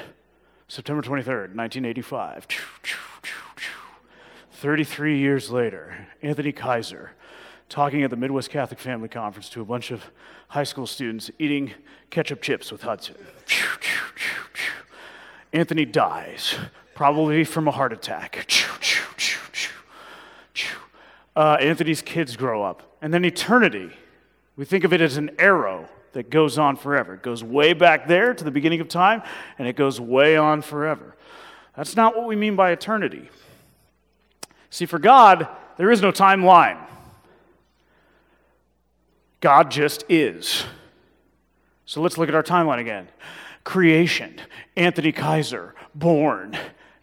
September 0.68 1.02
23rd, 1.02 1.54
1985. 1.54 2.46
33 4.52 5.18
years 5.18 5.50
later, 5.50 6.08
Anthony 6.22 6.52
Keiser 6.52 7.10
talking 7.70 8.02
at 8.02 8.10
the 8.10 8.16
Midwest 8.16 8.50
Catholic 8.50 8.80
Family 8.80 9.08
Conference 9.08 9.48
to 9.50 9.62
a 9.62 9.64
bunch 9.64 9.92
of 9.92 10.02
high 10.48 10.64
school 10.64 10.88
students 10.88 11.30
eating 11.38 11.72
ketchup 12.10 12.42
chips 12.42 12.72
with 12.72 12.82
Hudson. 12.82 13.14
Anthony 15.52 15.84
dies, 15.84 16.56
probably 16.94 17.44
from 17.44 17.68
a 17.68 17.70
heart 17.70 17.92
attack. 17.92 18.46
Uh, 21.36 21.56
Anthony's 21.60 22.02
kids 22.02 22.36
grow 22.36 22.62
up. 22.64 22.98
And 23.00 23.14
then 23.14 23.24
eternity, 23.24 23.90
we 24.56 24.64
think 24.64 24.82
of 24.82 24.92
it 24.92 25.00
as 25.00 25.16
an 25.16 25.30
arrow 25.38 25.88
that 26.12 26.28
goes 26.28 26.58
on 26.58 26.74
forever. 26.74 27.14
It 27.14 27.22
goes 27.22 27.44
way 27.44 27.72
back 27.72 28.08
there 28.08 28.34
to 28.34 28.42
the 28.42 28.50
beginning 28.50 28.80
of 28.80 28.88
time, 28.88 29.22
and 29.58 29.68
it 29.68 29.76
goes 29.76 30.00
way 30.00 30.36
on 30.36 30.60
forever. 30.60 31.14
That's 31.76 31.94
not 31.94 32.16
what 32.16 32.26
we 32.26 32.34
mean 32.34 32.56
by 32.56 32.72
eternity. 32.72 33.30
See, 34.70 34.86
for 34.86 34.98
God, 34.98 35.46
there 35.76 35.92
is 35.92 36.02
no 36.02 36.10
timeline. 36.10 36.84
God 39.40 39.70
just 39.70 40.04
is. 40.09 40.64
So 41.87 42.00
let's 42.02 42.18
look 42.18 42.28
at 42.28 42.35
our 42.35 42.42
timeline 42.42 42.78
again. 42.78 43.09
Creation, 43.64 44.40
Anthony 44.76 45.12
Keiser, 45.12 45.73
born, 45.94 46.56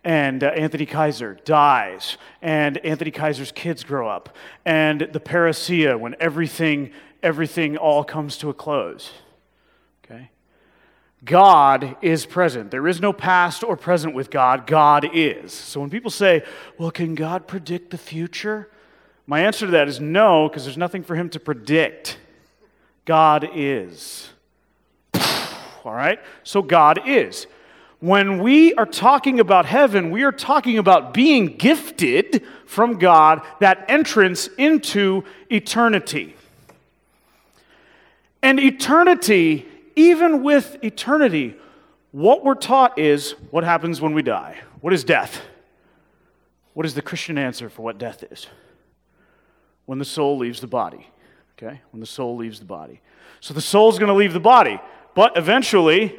and 0.03 0.43
uh, 0.43 0.47
Anthony 0.47 0.85
Keiser 0.85 1.43
dies, 1.43 2.17
and 2.41 2.77
Anthony 2.77 3.11
Keiser's 3.11 3.51
kids 3.51 3.83
grow 3.83 4.07
up, 4.07 4.35
and 4.65 5.01
the 5.11 5.19
parousia, 5.19 5.99
when 5.99 6.15
everything, 6.19 6.91
everything 7.21 7.75
all 7.75 8.03
comes 8.03 8.37
to 8.37 8.49
a 8.49 8.53
close. 8.53 9.11
Okay? 10.05 10.29
God 11.25 11.97
is 12.01 12.25
present. 12.25 12.71
There 12.71 12.87
is 12.87 13.01
no 13.01 13.11
past 13.11 13.63
or 13.63 13.75
present 13.75 14.15
with 14.15 14.29
God. 14.29 14.65
God 14.65 15.09
is. 15.13 15.51
So 15.51 15.81
when 15.81 15.89
people 15.89 16.11
say, 16.11 16.43
well, 16.77 16.91
can 16.91 17.15
God 17.15 17.47
predict 17.47 17.89
the 17.89 17.97
future? 17.97 18.69
My 19.25 19.41
answer 19.41 19.65
to 19.65 19.71
that 19.73 19.89
is 19.89 19.99
no, 19.99 20.47
because 20.47 20.63
there's 20.63 20.77
nothing 20.77 21.03
for 21.03 21.15
him 21.15 21.29
to 21.31 21.39
predict. 21.39 22.17
God 23.07 23.49
is. 23.55 24.29
All 25.13 25.93
right? 25.93 26.19
So 26.43 26.61
God 26.61 27.07
is. 27.07 27.47
When 27.99 28.43
we 28.43 28.73
are 28.75 28.85
talking 28.85 29.39
about 29.39 29.65
heaven, 29.65 30.11
we 30.11 30.23
are 30.23 30.31
talking 30.31 30.77
about 30.77 31.13
being 31.13 31.55
gifted 31.57 32.45
from 32.67 32.99
God 32.99 33.41
that 33.59 33.85
entrance 33.87 34.49
into 34.57 35.23
eternity. 35.49 36.35
And 38.43 38.59
eternity, 38.59 39.65
even 39.95 40.43
with 40.43 40.77
eternity, 40.83 41.55
what 42.11 42.43
we're 42.43 42.55
taught 42.55 42.99
is 42.99 43.31
what 43.51 43.63
happens 43.63 44.01
when 44.01 44.13
we 44.13 44.21
die. 44.21 44.57
What 44.81 44.93
is 44.93 45.03
death? 45.03 45.41
What 46.73 46.85
is 46.85 46.93
the 46.93 47.01
Christian 47.01 47.37
answer 47.37 47.69
for 47.69 47.83
what 47.83 47.97
death 47.97 48.21
is? 48.31 48.47
When 49.85 49.97
the 49.97 50.05
soul 50.05 50.37
leaves 50.37 50.59
the 50.59 50.67
body 50.67 51.07
okay? 51.57 51.81
When 51.91 51.99
the 51.99 52.05
soul 52.05 52.35
leaves 52.35 52.59
the 52.59 52.65
body. 52.65 53.01
So 53.39 53.53
the 53.53 53.61
soul's 53.61 53.99
going 53.99 54.09
to 54.09 54.15
leave 54.15 54.33
the 54.33 54.39
body, 54.39 54.79
but 55.15 55.37
eventually, 55.37 56.15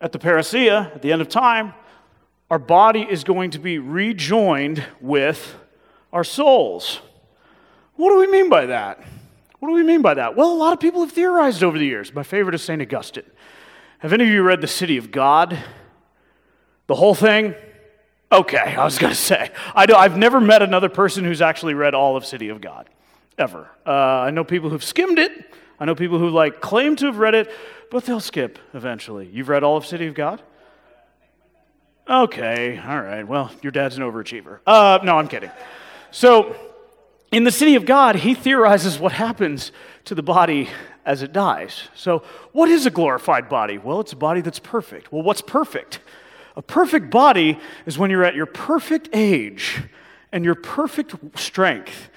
at 0.00 0.12
the 0.12 0.18
parousia, 0.18 0.94
at 0.94 1.02
the 1.02 1.12
end 1.12 1.22
of 1.22 1.28
time, 1.28 1.74
our 2.50 2.58
body 2.58 3.06
is 3.08 3.24
going 3.24 3.50
to 3.52 3.58
be 3.58 3.78
rejoined 3.78 4.84
with 5.00 5.54
our 6.12 6.24
souls. 6.24 7.00
What 7.96 8.10
do 8.10 8.18
we 8.18 8.26
mean 8.26 8.48
by 8.50 8.66
that? 8.66 9.02
What 9.58 9.68
do 9.68 9.74
we 9.74 9.82
mean 9.82 10.02
by 10.02 10.14
that? 10.14 10.36
Well, 10.36 10.52
a 10.52 10.54
lot 10.54 10.72
of 10.72 10.80
people 10.80 11.00
have 11.00 11.12
theorized 11.12 11.62
over 11.62 11.78
the 11.78 11.86
years. 11.86 12.12
My 12.12 12.22
favorite 12.22 12.54
is 12.54 12.62
St. 12.62 12.82
Augustine. 12.82 13.24
Have 14.00 14.12
any 14.12 14.24
of 14.24 14.30
you 14.30 14.42
read 14.42 14.60
The 14.60 14.66
City 14.66 14.96
of 14.96 15.10
God? 15.10 15.56
The 16.88 16.94
whole 16.94 17.14
thing? 17.14 17.54
Okay, 18.30 18.58
I 18.58 18.84
was 18.84 18.98
going 18.98 19.12
to 19.14 19.18
say. 19.18 19.50
I 19.74 19.86
know, 19.86 19.94
I've 19.94 20.18
never 20.18 20.40
met 20.40 20.62
another 20.62 20.88
person 20.88 21.24
who's 21.24 21.40
actually 21.40 21.74
read 21.74 21.94
all 21.94 22.16
of 22.16 22.26
City 22.26 22.48
of 22.48 22.60
God 22.60 22.88
ever. 23.38 23.68
Uh, 23.86 23.90
I 23.90 24.30
know 24.30 24.44
people 24.44 24.70
who've 24.70 24.84
skimmed 24.84 25.18
it. 25.18 25.32
I 25.78 25.84
know 25.84 25.94
people 25.94 26.18
who 26.18 26.30
like 26.30 26.60
claim 26.60 26.96
to 26.96 27.06
have 27.06 27.18
read 27.18 27.34
it, 27.34 27.50
but 27.90 28.04
they'll 28.04 28.20
skip 28.20 28.58
eventually. 28.74 29.28
You've 29.32 29.48
read 29.48 29.62
all 29.62 29.76
of 29.76 29.84
City 29.84 30.06
of 30.06 30.14
God? 30.14 30.42
Okay, 32.08 32.78
all 32.78 33.00
right. 33.00 33.26
Well, 33.26 33.50
your 33.62 33.72
dad's 33.72 33.96
an 33.96 34.02
overachiever. 34.02 34.58
Uh, 34.66 34.98
no, 35.02 35.18
I'm 35.18 35.28
kidding. 35.28 35.50
So, 36.10 36.56
in 37.30 37.44
the 37.44 37.50
City 37.50 37.76
of 37.76 37.86
God, 37.86 38.16
he 38.16 38.34
theorizes 38.34 38.98
what 38.98 39.12
happens 39.12 39.72
to 40.04 40.14
the 40.14 40.22
body 40.22 40.68
as 41.04 41.22
it 41.22 41.32
dies. 41.32 41.88
So, 41.94 42.22
what 42.52 42.68
is 42.68 42.86
a 42.86 42.90
glorified 42.90 43.48
body? 43.48 43.78
Well, 43.78 44.00
it's 44.00 44.12
a 44.12 44.16
body 44.16 44.40
that's 44.40 44.58
perfect. 44.58 45.12
Well, 45.12 45.22
what's 45.22 45.42
perfect? 45.42 46.00
A 46.56 46.62
perfect 46.62 47.10
body 47.10 47.58
is 47.86 47.98
when 47.98 48.10
you're 48.10 48.24
at 48.24 48.34
your 48.34 48.46
perfect 48.46 49.08
age 49.12 49.82
and 50.32 50.44
your 50.44 50.54
perfect 50.54 51.14
strength 51.38 52.10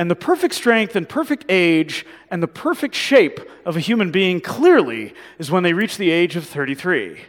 and 0.00 0.10
the 0.10 0.16
perfect 0.16 0.54
strength 0.54 0.96
and 0.96 1.06
perfect 1.06 1.44
age 1.50 2.06
and 2.30 2.42
the 2.42 2.48
perfect 2.48 2.94
shape 2.94 3.38
of 3.66 3.76
a 3.76 3.80
human 3.80 4.10
being 4.10 4.40
clearly 4.40 5.12
is 5.38 5.50
when 5.50 5.62
they 5.62 5.74
reach 5.74 5.98
the 5.98 6.10
age 6.10 6.36
of 6.36 6.46
33. 6.46 7.20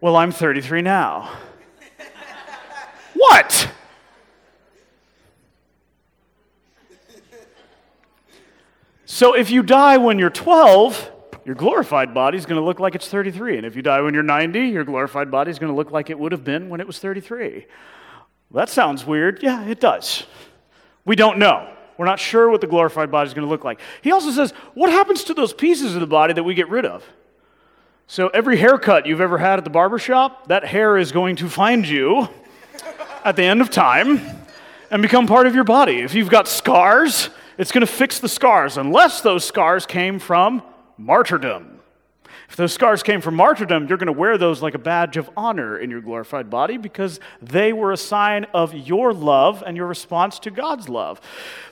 Well, 0.00 0.16
I'm 0.16 0.32
33 0.32 0.82
now. 0.82 1.30
what? 3.14 3.70
So 9.06 9.36
if 9.36 9.48
you 9.52 9.62
die 9.62 9.98
when 9.98 10.18
you're 10.18 10.30
12, 10.30 11.12
your 11.44 11.54
glorified 11.54 12.12
body 12.12 12.38
is 12.38 12.44
going 12.44 12.60
to 12.60 12.66
look 12.66 12.80
like 12.80 12.96
it's 12.96 13.06
33. 13.06 13.58
And 13.58 13.64
if 13.64 13.76
you 13.76 13.82
die 13.82 14.00
when 14.00 14.14
you're 14.14 14.24
90, 14.24 14.66
your 14.66 14.82
glorified 14.82 15.30
body 15.30 15.52
is 15.52 15.60
going 15.60 15.70
to 15.70 15.76
look 15.76 15.92
like 15.92 16.10
it 16.10 16.18
would 16.18 16.32
have 16.32 16.42
been 16.42 16.70
when 16.70 16.80
it 16.80 16.88
was 16.88 16.98
33. 16.98 17.66
Well, 18.50 18.66
that 18.66 18.68
sounds 18.68 19.06
weird. 19.06 19.44
Yeah, 19.44 19.64
it 19.64 19.78
does. 19.78 20.24
We 21.04 21.16
don't 21.16 21.38
know. 21.38 21.72
We're 21.96 22.06
not 22.06 22.20
sure 22.20 22.48
what 22.48 22.60
the 22.60 22.66
glorified 22.66 23.10
body 23.10 23.26
is 23.26 23.34
going 23.34 23.46
to 23.46 23.50
look 23.50 23.64
like. 23.64 23.80
He 24.02 24.12
also 24.12 24.30
says, 24.30 24.52
What 24.74 24.90
happens 24.90 25.24
to 25.24 25.34
those 25.34 25.52
pieces 25.52 25.94
of 25.94 26.00
the 26.00 26.06
body 26.06 26.32
that 26.32 26.44
we 26.44 26.54
get 26.54 26.68
rid 26.68 26.86
of? 26.86 27.04
So, 28.06 28.28
every 28.28 28.56
haircut 28.56 29.04
you've 29.06 29.20
ever 29.20 29.36
had 29.36 29.58
at 29.58 29.64
the 29.64 29.70
barber 29.70 29.98
shop, 29.98 30.48
that 30.48 30.64
hair 30.64 30.96
is 30.96 31.12
going 31.12 31.36
to 31.36 31.48
find 31.48 31.86
you 31.86 32.28
at 33.24 33.36
the 33.36 33.42
end 33.42 33.60
of 33.60 33.70
time 33.70 34.20
and 34.90 35.02
become 35.02 35.26
part 35.26 35.46
of 35.46 35.54
your 35.54 35.64
body. 35.64 35.98
If 36.00 36.14
you've 36.14 36.30
got 36.30 36.48
scars, 36.48 37.30
it's 37.58 37.72
going 37.72 37.86
to 37.86 37.92
fix 37.92 38.18
the 38.18 38.28
scars, 38.28 38.76
unless 38.78 39.20
those 39.20 39.44
scars 39.44 39.84
came 39.84 40.18
from 40.18 40.62
martyrdom. 40.96 41.77
If 42.48 42.56
those 42.56 42.72
scars 42.72 43.02
came 43.02 43.20
from 43.20 43.34
martyrdom, 43.34 43.88
you're 43.88 43.98
going 43.98 44.06
to 44.06 44.12
wear 44.12 44.38
those 44.38 44.62
like 44.62 44.74
a 44.74 44.78
badge 44.78 45.18
of 45.18 45.28
honor 45.36 45.78
in 45.78 45.90
your 45.90 46.00
glorified 46.00 46.48
body 46.48 46.78
because 46.78 47.20
they 47.42 47.74
were 47.74 47.92
a 47.92 47.96
sign 47.96 48.46
of 48.54 48.72
your 48.74 49.12
love 49.12 49.62
and 49.66 49.76
your 49.76 49.86
response 49.86 50.38
to 50.40 50.50
God's 50.50 50.88
love. 50.88 51.20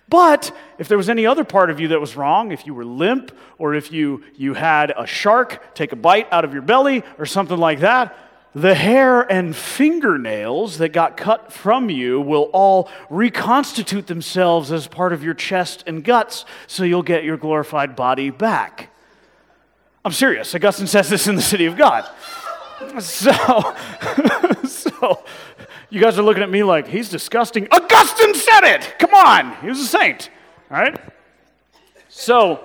But 0.09 0.55
if 0.79 0.87
there 0.87 0.99
was 0.99 1.09
any 1.09 1.25
other 1.25 1.45
part 1.45 1.71
of 1.71 1.81
you 1.81 1.89
that 1.89 2.01
was 2.01 2.15
wrong, 2.15 2.53
if 2.53 2.67
you 2.67 2.75
were 2.75 2.85
limp 2.85 3.33
or 3.59 3.75
if 3.75 3.91
you, 3.91 4.23
you 4.37 4.53
had 4.53 4.93
a 4.97 5.07
shark 5.07 5.75
take 5.75 5.93
a 5.93 5.97
bite 5.97 6.29
out 6.31 6.45
of 6.45 6.53
your 6.53 6.62
belly 6.62 7.03
or 7.19 7.25
something 7.25 7.59
like 7.59 7.81
that, 7.81 8.17
the 8.55 8.75
hair 8.75 9.21
and 9.21 9.57
fingernails 9.57 10.79
that 10.79 10.91
got 10.91 11.17
cut 11.17 11.53
from 11.53 11.91
you 11.91 12.21
will 12.21 12.45
all 12.53 12.91
reconstitute 13.11 14.07
themselves 14.07 14.73
as 14.73 14.87
part 14.87 15.12
of 15.12 15.23
your 15.23 15.35
chest 15.35 15.85
and 15.87 16.05
guts, 16.05 16.45
so 16.67 16.85
you'll 16.85 17.03
get 17.03 17.25
your 17.25 17.37
glorified 17.37 17.97
body 17.97 18.31
back. 18.31 18.91
I'm 20.07 20.12
serious. 20.12 20.55
Augustine 20.55 20.87
says 20.87 21.11
this 21.11 21.27
in 21.27 21.35
the 21.35 21.42
City 21.42 21.66
of 21.66 21.77
God. 21.77 22.09
So, 23.01 23.33
so 24.64 25.25
you 25.90 26.01
guys 26.01 26.16
are 26.16 26.23
looking 26.23 26.45
at 26.45 26.49
me 26.49 26.62
like 26.62 26.87
he's 26.87 27.09
disgusting. 27.09 27.66
Augustine 27.73 28.33
said 28.33 28.62
it. 28.62 28.95
Come 29.01 29.12
on, 29.14 29.57
he 29.57 29.66
was 29.66 29.81
a 29.81 29.85
saint. 29.85 30.31
All 30.71 30.77
right. 30.77 30.97
So 32.09 32.62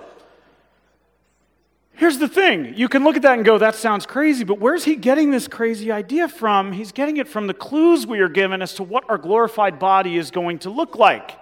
here's 1.93 2.19
the 2.19 2.27
thing 2.27 2.75
you 2.75 2.87
can 2.87 3.03
look 3.03 3.15
at 3.15 3.23
that 3.23 3.33
and 3.33 3.43
go, 3.43 3.57
that 3.57 3.73
sounds 3.73 4.05
crazy, 4.05 4.43
but 4.43 4.59
where's 4.59 4.83
he 4.83 4.95
getting 4.95 5.31
this 5.31 5.47
crazy 5.47 5.91
idea 5.91 6.27
from? 6.27 6.71
He's 6.71 6.91
getting 6.91 7.17
it 7.17 7.27
from 7.27 7.47
the 7.47 7.55
clues 7.55 8.05
we 8.05 8.19
are 8.19 8.29
given 8.29 8.61
as 8.61 8.75
to 8.75 8.83
what 8.83 9.09
our 9.09 9.17
glorified 9.17 9.79
body 9.79 10.15
is 10.15 10.29
going 10.29 10.59
to 10.59 10.69
look 10.69 10.95
like. 10.95 11.39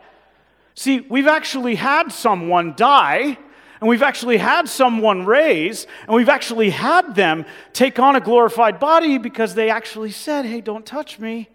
See, 0.75 1.01
we've 1.01 1.27
actually 1.27 1.75
had 1.75 2.13
someone 2.13 2.73
die, 2.77 3.37
and 3.79 3.89
we've 3.89 4.03
actually 4.03 4.37
had 4.37 4.67
someone 4.67 5.25
raise, 5.25 5.87
and 6.07 6.15
we've 6.15 6.29
actually 6.29 6.69
had 6.69 7.15
them 7.15 7.45
take 7.71 7.97
on 7.97 8.15
a 8.15 8.19
glorified 8.19 8.79
body 8.79 9.17
because 9.17 9.55
they 9.55 9.69
actually 9.69 10.11
said, 10.11 10.45
Hey, 10.45 10.61
don't 10.61 10.85
touch 10.85 11.19
me. 11.19 11.47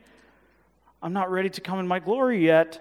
I'm 1.03 1.13
not 1.13 1.31
ready 1.31 1.51
to 1.51 1.61
come 1.61 1.79
in 1.79 1.87
my 1.87 1.99
glory 1.99 2.45
yet. 2.45 2.81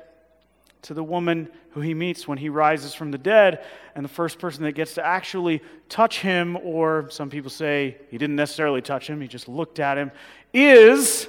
To 0.84 0.94
the 0.94 1.04
woman 1.04 1.50
who 1.72 1.82
he 1.82 1.94
meets 1.94 2.28
when 2.28 2.38
he 2.38 2.50
rises 2.50 2.94
from 2.94 3.12
the 3.12 3.18
dead, 3.18 3.64
and 3.96 4.04
the 4.04 4.10
first 4.10 4.40
person 4.40 4.64
that 4.64 4.74
gets 4.74 4.96
to 4.96 5.06
actually 5.06 5.62
touch 5.90 6.20
him, 6.20 6.58
or 6.58 7.10
some 7.10 7.30
people 7.30 7.50
say 7.50 7.98
he 8.10 8.18
didn't 8.18 8.36
necessarily 8.36 8.82
touch 8.82 9.08
him, 9.08 9.20
he 9.22 9.28
just 9.28 9.48
looked 9.48 9.80
at 9.80 9.98
him, 9.98 10.12
is 10.54 11.28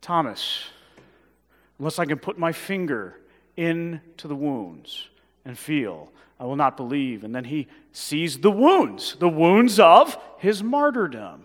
Thomas. 0.00 0.64
Unless 1.78 1.98
I 1.98 2.04
can 2.04 2.18
put 2.18 2.38
my 2.38 2.52
finger 2.52 3.18
into 3.56 4.28
the 4.28 4.36
wounds 4.36 5.08
and 5.44 5.58
feel. 5.58 6.10
I 6.38 6.44
will 6.44 6.56
not 6.56 6.76
believe. 6.76 7.24
And 7.24 7.34
then 7.34 7.44
he 7.44 7.68
sees 7.92 8.38
the 8.38 8.50
wounds, 8.50 9.16
the 9.18 9.28
wounds 9.28 9.78
of 9.78 10.18
his 10.38 10.62
martyrdom. 10.62 11.44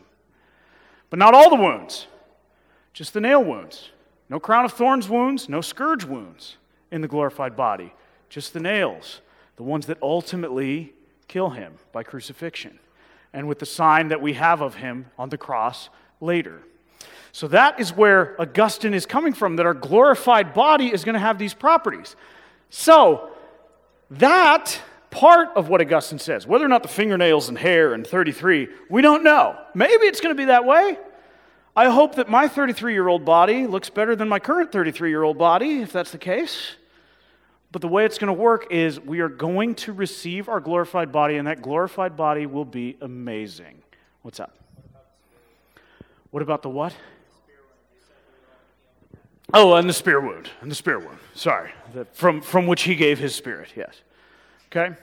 But 1.09 1.19
not 1.19 1.33
all 1.33 1.49
the 1.49 1.61
wounds, 1.61 2.07
just 2.93 3.13
the 3.13 3.21
nail 3.21 3.43
wounds. 3.43 3.89
No 4.29 4.39
crown 4.39 4.65
of 4.65 4.73
thorns 4.73 5.09
wounds, 5.09 5.49
no 5.49 5.61
scourge 5.61 6.05
wounds 6.05 6.57
in 6.91 7.01
the 7.01 7.07
glorified 7.07 7.55
body, 7.55 7.93
just 8.29 8.53
the 8.53 8.59
nails, 8.59 9.21
the 9.55 9.63
ones 9.63 9.87
that 9.87 9.97
ultimately 10.01 10.93
kill 11.27 11.49
him 11.49 11.73
by 11.91 12.03
crucifixion, 12.03 12.79
and 13.33 13.47
with 13.47 13.59
the 13.59 13.65
sign 13.65 14.09
that 14.09 14.21
we 14.21 14.33
have 14.33 14.61
of 14.61 14.75
him 14.75 15.07
on 15.17 15.29
the 15.29 15.37
cross 15.37 15.89
later. 16.21 16.61
So 17.31 17.47
that 17.49 17.79
is 17.79 17.91
where 17.93 18.39
Augustine 18.39 18.93
is 18.93 19.05
coming 19.05 19.33
from, 19.33 19.55
that 19.55 19.65
our 19.65 19.73
glorified 19.73 20.53
body 20.53 20.93
is 20.93 21.03
going 21.03 21.13
to 21.13 21.19
have 21.19 21.37
these 21.37 21.53
properties. 21.53 22.15
So, 22.69 23.31
that 24.11 24.81
part 25.09 25.49
of 25.55 25.69
what 25.69 25.81
Augustine 25.81 26.19
says, 26.19 26.45
whether 26.45 26.65
or 26.65 26.69
not 26.69 26.83
the 26.83 26.89
fingernails 26.89 27.49
and 27.49 27.57
hair 27.57 27.93
and 27.93 28.05
33, 28.05 28.67
we 28.89 29.01
don't 29.01 29.23
know. 29.23 29.57
Maybe 29.73 30.05
it's 30.05 30.21
going 30.21 30.35
to 30.35 30.39
be 30.39 30.45
that 30.45 30.65
way. 30.65 30.97
I 31.75 31.89
hope 31.89 32.15
that 32.15 32.29
my 32.29 32.47
33 32.47 32.93
year 32.93 33.07
old 33.07 33.25
body 33.25 33.67
looks 33.67 33.89
better 33.89 34.15
than 34.15 34.27
my 34.27 34.39
current 34.39 34.71
33 34.71 35.09
year 35.09 35.23
old 35.23 35.37
body, 35.37 35.81
if 35.81 35.91
that's 35.91 36.11
the 36.11 36.17
case. 36.17 36.75
But 37.71 37.81
the 37.81 37.87
way 37.87 38.05
it's 38.05 38.17
going 38.17 38.35
to 38.35 38.41
work 38.41 38.67
is 38.71 38.99
we 38.99 39.19
are 39.19 39.29
going 39.29 39.75
to 39.75 39.93
receive 39.93 40.49
our 40.49 40.59
glorified 40.59 41.11
body, 41.11 41.37
and 41.37 41.47
that 41.47 41.61
glorified 41.61 42.17
body 42.17 42.47
will 42.47 42.65
be 42.65 42.97
amazing. 42.99 43.83
What's 44.23 44.39
up? 44.39 44.57
What 46.31 46.41
about 46.41 46.63
the 46.63 46.69
what? 46.69 46.95
Oh, 49.53 49.73
and 49.75 49.89
the 49.89 49.93
spear 49.93 50.19
wound. 50.19 50.49
And 50.61 50.69
the 50.69 50.75
spear 50.75 50.99
wound. 50.99 51.17
Sorry. 51.33 51.71
From, 52.13 52.41
from 52.41 52.67
which 52.67 52.83
he 52.83 52.95
gave 52.95 53.17
his 53.17 53.35
spirit, 53.35 53.69
yes. 53.75 53.95
Okay? 54.67 54.95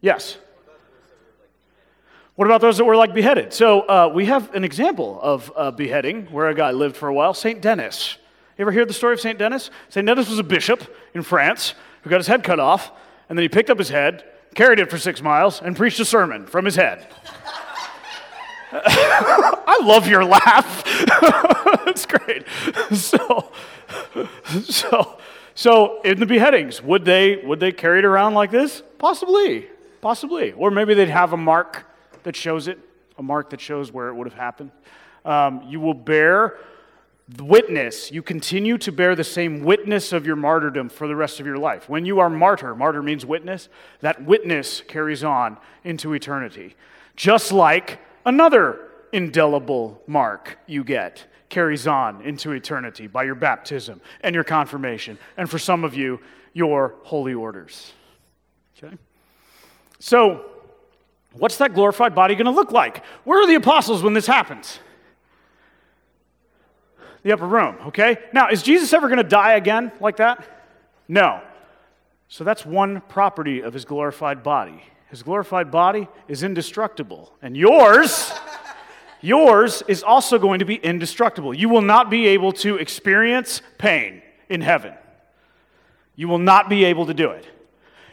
Yes. 0.00 0.38
What 2.36 2.46
about 2.46 2.60
those 2.60 2.76
that 2.78 2.84
were 2.84 2.96
like 2.96 3.14
beheaded? 3.14 3.52
So 3.52 3.80
uh, 3.80 4.10
we 4.14 4.26
have 4.26 4.54
an 4.54 4.64
example 4.64 5.18
of 5.22 5.52
uh, 5.56 5.70
beheading 5.70 6.26
where 6.26 6.48
a 6.48 6.54
guy 6.54 6.70
lived 6.70 6.96
for 6.96 7.08
a 7.08 7.14
while, 7.14 7.34
St. 7.34 7.60
Denis. 7.60 8.16
You 8.58 8.62
ever 8.62 8.72
hear 8.72 8.86
the 8.86 8.92
story 8.92 9.14
of 9.14 9.20
St. 9.20 9.38
Denis? 9.38 9.70
St. 9.90 10.06
Denis 10.06 10.28
was 10.30 10.38
a 10.38 10.44
bishop 10.44 10.94
in 11.14 11.22
France 11.22 11.74
who 12.02 12.10
got 12.10 12.18
his 12.18 12.26
head 12.26 12.42
cut 12.42 12.60
off, 12.60 12.90
and 13.28 13.38
then 13.38 13.42
he 13.42 13.48
picked 13.48 13.68
up 13.68 13.78
his 13.78 13.88
head, 13.90 14.24
carried 14.54 14.78
it 14.78 14.90
for 14.90 14.98
six 14.98 15.22
miles, 15.22 15.60
and 15.60 15.76
preached 15.76 16.00
a 16.00 16.04
sermon 16.04 16.46
from 16.46 16.64
his 16.64 16.76
head. 16.76 17.06
I 18.72 19.80
love 19.82 20.08
your 20.08 20.24
laugh. 20.24 20.82
It's 21.88 22.04
great. 22.04 22.44
So, 22.94 23.52
so, 24.64 25.18
so 25.54 26.00
in 26.02 26.20
the 26.20 26.26
beheadings, 26.26 26.82
would 26.82 27.04
they 27.04 27.36
would 27.36 27.58
they 27.60 27.72
carry 27.72 28.00
it 28.00 28.04
around 28.04 28.34
like 28.34 28.50
this? 28.50 28.82
Possibly, 28.98 29.68
possibly, 30.00 30.52
or 30.52 30.70
maybe 30.70 30.94
they'd 30.94 31.08
have 31.08 31.32
a 31.32 31.36
mark 31.36 31.86
that 32.24 32.36
shows 32.36 32.68
it, 32.68 32.78
a 33.18 33.22
mark 33.22 33.50
that 33.50 33.60
shows 33.60 33.92
where 33.92 34.08
it 34.08 34.14
would 34.14 34.26
have 34.26 34.38
happened. 34.38 34.72
Um, 35.24 35.62
you 35.66 35.80
will 35.80 35.94
bear 35.94 36.58
witness. 37.38 38.12
You 38.12 38.22
continue 38.22 38.78
to 38.78 38.92
bear 38.92 39.14
the 39.14 39.24
same 39.24 39.62
witness 39.62 40.12
of 40.12 40.26
your 40.26 40.36
martyrdom 40.36 40.88
for 40.88 41.08
the 41.08 41.16
rest 41.16 41.40
of 41.40 41.46
your 41.46 41.58
life. 41.58 41.88
When 41.88 42.04
you 42.04 42.20
are 42.20 42.28
martyr, 42.28 42.74
martyr 42.74 43.02
means 43.02 43.24
witness. 43.24 43.68
That 44.00 44.22
witness 44.24 44.82
carries 44.82 45.24
on 45.24 45.56
into 45.84 46.12
eternity, 46.12 46.76
just 47.16 47.52
like 47.52 48.00
Another 48.26 48.80
indelible 49.12 50.02
mark 50.08 50.58
you 50.66 50.82
get 50.82 51.24
carries 51.48 51.86
on 51.86 52.20
into 52.22 52.50
eternity 52.50 53.06
by 53.06 53.22
your 53.22 53.36
baptism 53.36 54.00
and 54.20 54.34
your 54.34 54.42
confirmation, 54.42 55.16
and 55.36 55.48
for 55.48 55.60
some 55.60 55.84
of 55.84 55.94
you, 55.94 56.20
your 56.52 56.96
holy 57.04 57.34
orders. 57.34 57.92
Okay? 58.76 58.96
So, 60.00 60.44
what's 61.34 61.58
that 61.58 61.72
glorified 61.72 62.16
body 62.16 62.34
going 62.34 62.46
to 62.46 62.50
look 62.50 62.72
like? 62.72 63.04
Where 63.22 63.40
are 63.40 63.46
the 63.46 63.54
apostles 63.54 64.02
when 64.02 64.12
this 64.12 64.26
happens? 64.26 64.80
The 67.22 67.32
upper 67.32 67.46
room, 67.46 67.76
okay? 67.86 68.18
Now, 68.32 68.48
is 68.48 68.62
Jesus 68.62 68.92
ever 68.92 69.08
going 69.08 69.18
to 69.18 69.24
die 69.24 69.52
again 69.52 69.92
like 70.00 70.16
that? 70.16 70.44
No. 71.06 71.40
So 72.28 72.42
that's 72.42 72.66
one 72.66 73.02
property 73.02 73.60
of 73.60 73.72
his 73.72 73.84
glorified 73.84 74.42
body. 74.42 74.82
His 75.08 75.22
glorified 75.22 75.70
body 75.70 76.08
is 76.28 76.42
indestructible. 76.42 77.32
And 77.40 77.56
yours, 77.56 78.32
yours 79.20 79.82
is 79.86 80.02
also 80.02 80.38
going 80.38 80.58
to 80.58 80.64
be 80.64 80.76
indestructible. 80.76 81.54
You 81.54 81.68
will 81.68 81.82
not 81.82 82.10
be 82.10 82.26
able 82.28 82.52
to 82.54 82.76
experience 82.76 83.62
pain 83.78 84.22
in 84.48 84.60
heaven. 84.60 84.94
You 86.16 86.28
will 86.28 86.38
not 86.38 86.68
be 86.68 86.84
able 86.84 87.06
to 87.06 87.14
do 87.14 87.30
it. 87.30 87.46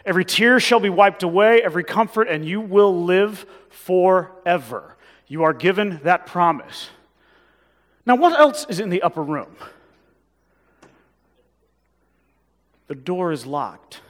Every 0.06 0.26
tear 0.26 0.60
shall 0.60 0.82
be 0.82 0.90
wiped 0.90 1.24
away, 1.24 1.62
every 1.62 1.84
comfort, 1.84 2.28
and 2.28 2.46
you 2.46 2.60
will 2.60 3.04
live 3.06 3.46
forever. 3.70 4.98
You 5.28 5.44
are 5.44 5.54
given 5.54 6.02
that 6.04 6.26
promise. 6.26 6.90
Now, 8.06 8.16
what 8.18 8.38
else 8.38 8.66
is 8.68 8.80
in 8.80 8.90
the 8.90 9.02
upper 9.02 9.24
room? 9.24 9.56
The 12.88 12.96
door 12.96 13.32
is 13.32 13.46
locked. 13.46 14.02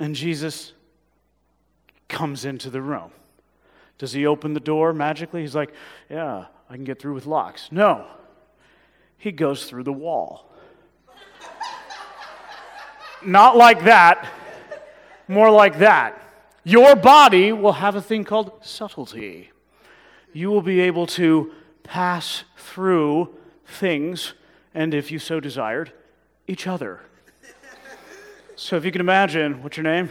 And 0.00 0.14
Jesus 0.14 0.72
comes 2.10 2.44
into 2.44 2.68
the 2.68 2.82
room. 2.82 3.12
Does 3.96 4.12
he 4.12 4.26
open 4.26 4.54
the 4.54 4.60
door 4.60 4.92
magically? 4.92 5.40
He's 5.42 5.54
like, 5.54 5.72
Yeah, 6.10 6.46
I 6.68 6.74
can 6.74 6.84
get 6.84 7.00
through 7.00 7.14
with 7.14 7.26
locks. 7.26 7.68
No, 7.70 8.06
he 9.16 9.32
goes 9.32 9.64
through 9.64 9.84
the 9.84 9.92
wall. 9.92 10.46
Not 13.22 13.56
like 13.56 13.84
that, 13.84 14.28
more 15.28 15.50
like 15.50 15.78
that. 15.78 16.20
Your 16.64 16.96
body 16.96 17.52
will 17.52 17.72
have 17.72 17.94
a 17.94 18.02
thing 18.02 18.24
called 18.24 18.52
subtlety. 18.62 19.50
You 20.32 20.50
will 20.50 20.62
be 20.62 20.80
able 20.80 21.06
to 21.08 21.52
pass 21.82 22.44
through 22.56 23.34
things, 23.66 24.34
and 24.74 24.94
if 24.94 25.10
you 25.10 25.18
so 25.18 25.40
desired, 25.40 25.92
each 26.46 26.66
other. 26.66 27.00
So 28.56 28.76
if 28.76 28.84
you 28.84 28.92
can 28.92 29.00
imagine, 29.00 29.62
what's 29.62 29.76
your 29.76 29.84
name? 29.84 30.10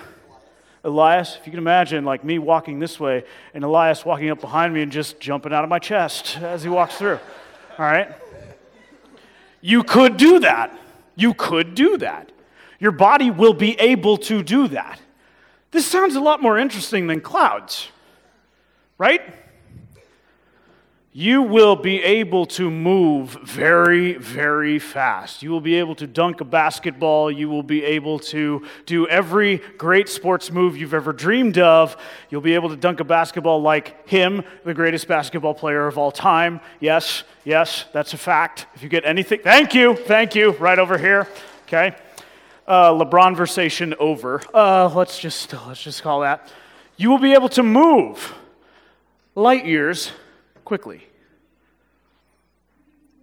Elias, 0.84 1.36
if 1.40 1.46
you 1.46 1.52
can 1.52 1.60
imagine, 1.60 2.06
like 2.06 2.24
me 2.24 2.40
walking 2.40 2.80
this 2.80 3.00
way 3.00 3.24
and 3.54 3.64
Elias 3.64 4.06
walking 4.06 4.30
up 4.30 4.40
behind 4.40 4.74
me 4.74 4.82
and 4.82 4.92
just 4.92 5.20
jumping 5.20 5.54
out 5.54 5.64
of 5.64 5.70
my 5.70 5.80
chest 5.80 6.38
as 6.38 6.64
he 6.64 6.70
walks 6.70 6.96
through. 6.96 7.20
All 7.78 7.86
right? 7.86 8.14
You 9.62 9.84
could 9.84 10.18
do 10.18 10.40
that. 10.40 10.78
You 11.16 11.34
could 11.34 11.76
do 11.76 11.98
that. 11.98 12.32
Your 12.80 12.92
body 12.92 13.30
will 13.30 13.54
be 13.54 13.74
able 13.80 14.18
to 14.18 14.42
do 14.42 14.70
that. 14.70 15.02
This 15.72 15.86
sounds 15.86 16.16
a 16.16 16.22
lot 16.22 16.42
more 16.42 16.58
interesting 16.58 17.08
than 17.08 17.22
clouds, 17.22 17.90
right? 18.98 19.22
You 21.20 21.42
will 21.42 21.76
be 21.76 22.02
able 22.02 22.46
to 22.46 22.72
move 22.72 23.32
very, 23.44 24.14
very 24.14 24.80
fast. 24.80 25.44
You 25.44 25.50
will 25.50 25.60
be 25.60 25.76
able 25.76 25.94
to 25.96 26.08
dunk 26.08 26.40
a 26.40 26.46
basketball. 26.46 27.30
You 27.30 27.50
will 27.50 27.62
be 27.62 27.84
able 27.84 28.20
to 28.20 28.66
do 28.86 29.06
every 29.06 29.58
great 29.78 30.08
sports 30.08 30.50
move 30.50 30.78
you've 30.78 30.94
ever 30.94 31.12
dreamed 31.12 31.58
of. 31.58 31.98
You'll 32.30 32.40
be 32.40 32.54
able 32.54 32.70
to 32.70 32.78
dunk 32.78 33.02
a 33.02 33.04
basketball 33.04 33.62
like 33.62 34.08
him, 34.08 34.46
the 34.64 34.74
greatest 34.74 35.10
basketball 35.10 35.54
player 35.54 35.88
of 35.88 35.98
all 35.98 36.10
time. 36.10 36.62
Yes, 36.80 37.24
yes, 37.44 37.84
that's 37.92 38.14
a 38.14 38.18
fact. 38.18 38.68
If 38.74 38.82
you 38.82 38.88
get 38.88 39.04
anything, 39.04 39.42
thank 39.44 39.74
you, 39.74 39.98
thank 39.98 40.36
you, 40.36 40.52
right 40.52 40.80
over 40.80 40.98
here. 40.98 41.28
Okay. 41.64 41.98
Uh, 42.66 42.94
LeBron 42.94 43.36
versation 43.36 43.94
over. 43.98 44.42
Uh, 44.54 44.90
let's 44.96 45.20
just 45.20 45.52
let's 45.68 45.84
just 45.84 46.02
call 46.02 46.22
that. 46.22 46.50
You 46.96 47.10
will 47.10 47.20
be 47.20 47.34
able 47.34 47.50
to 47.50 47.64
move 47.64 48.34
light 49.36 49.66
years 49.66 50.14
quickly. 50.64 51.09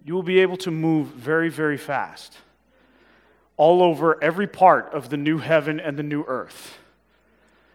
You 0.07 0.13
will 0.13 0.23
be 0.23 0.39
able 0.39 0.55
to 0.59 0.71
move 0.71 1.07
very, 1.07 1.49
very 1.49 1.75
fast 1.75 2.37
all 3.57 3.83
over 3.83 4.23
every 4.23 4.47
part 4.47 4.93
of 4.93 5.09
the 5.09 5.17
new 5.17 5.39
heaven 5.39 5.81
and 5.81 5.99
the 5.99 6.03
new 6.03 6.23
earth. 6.29 6.77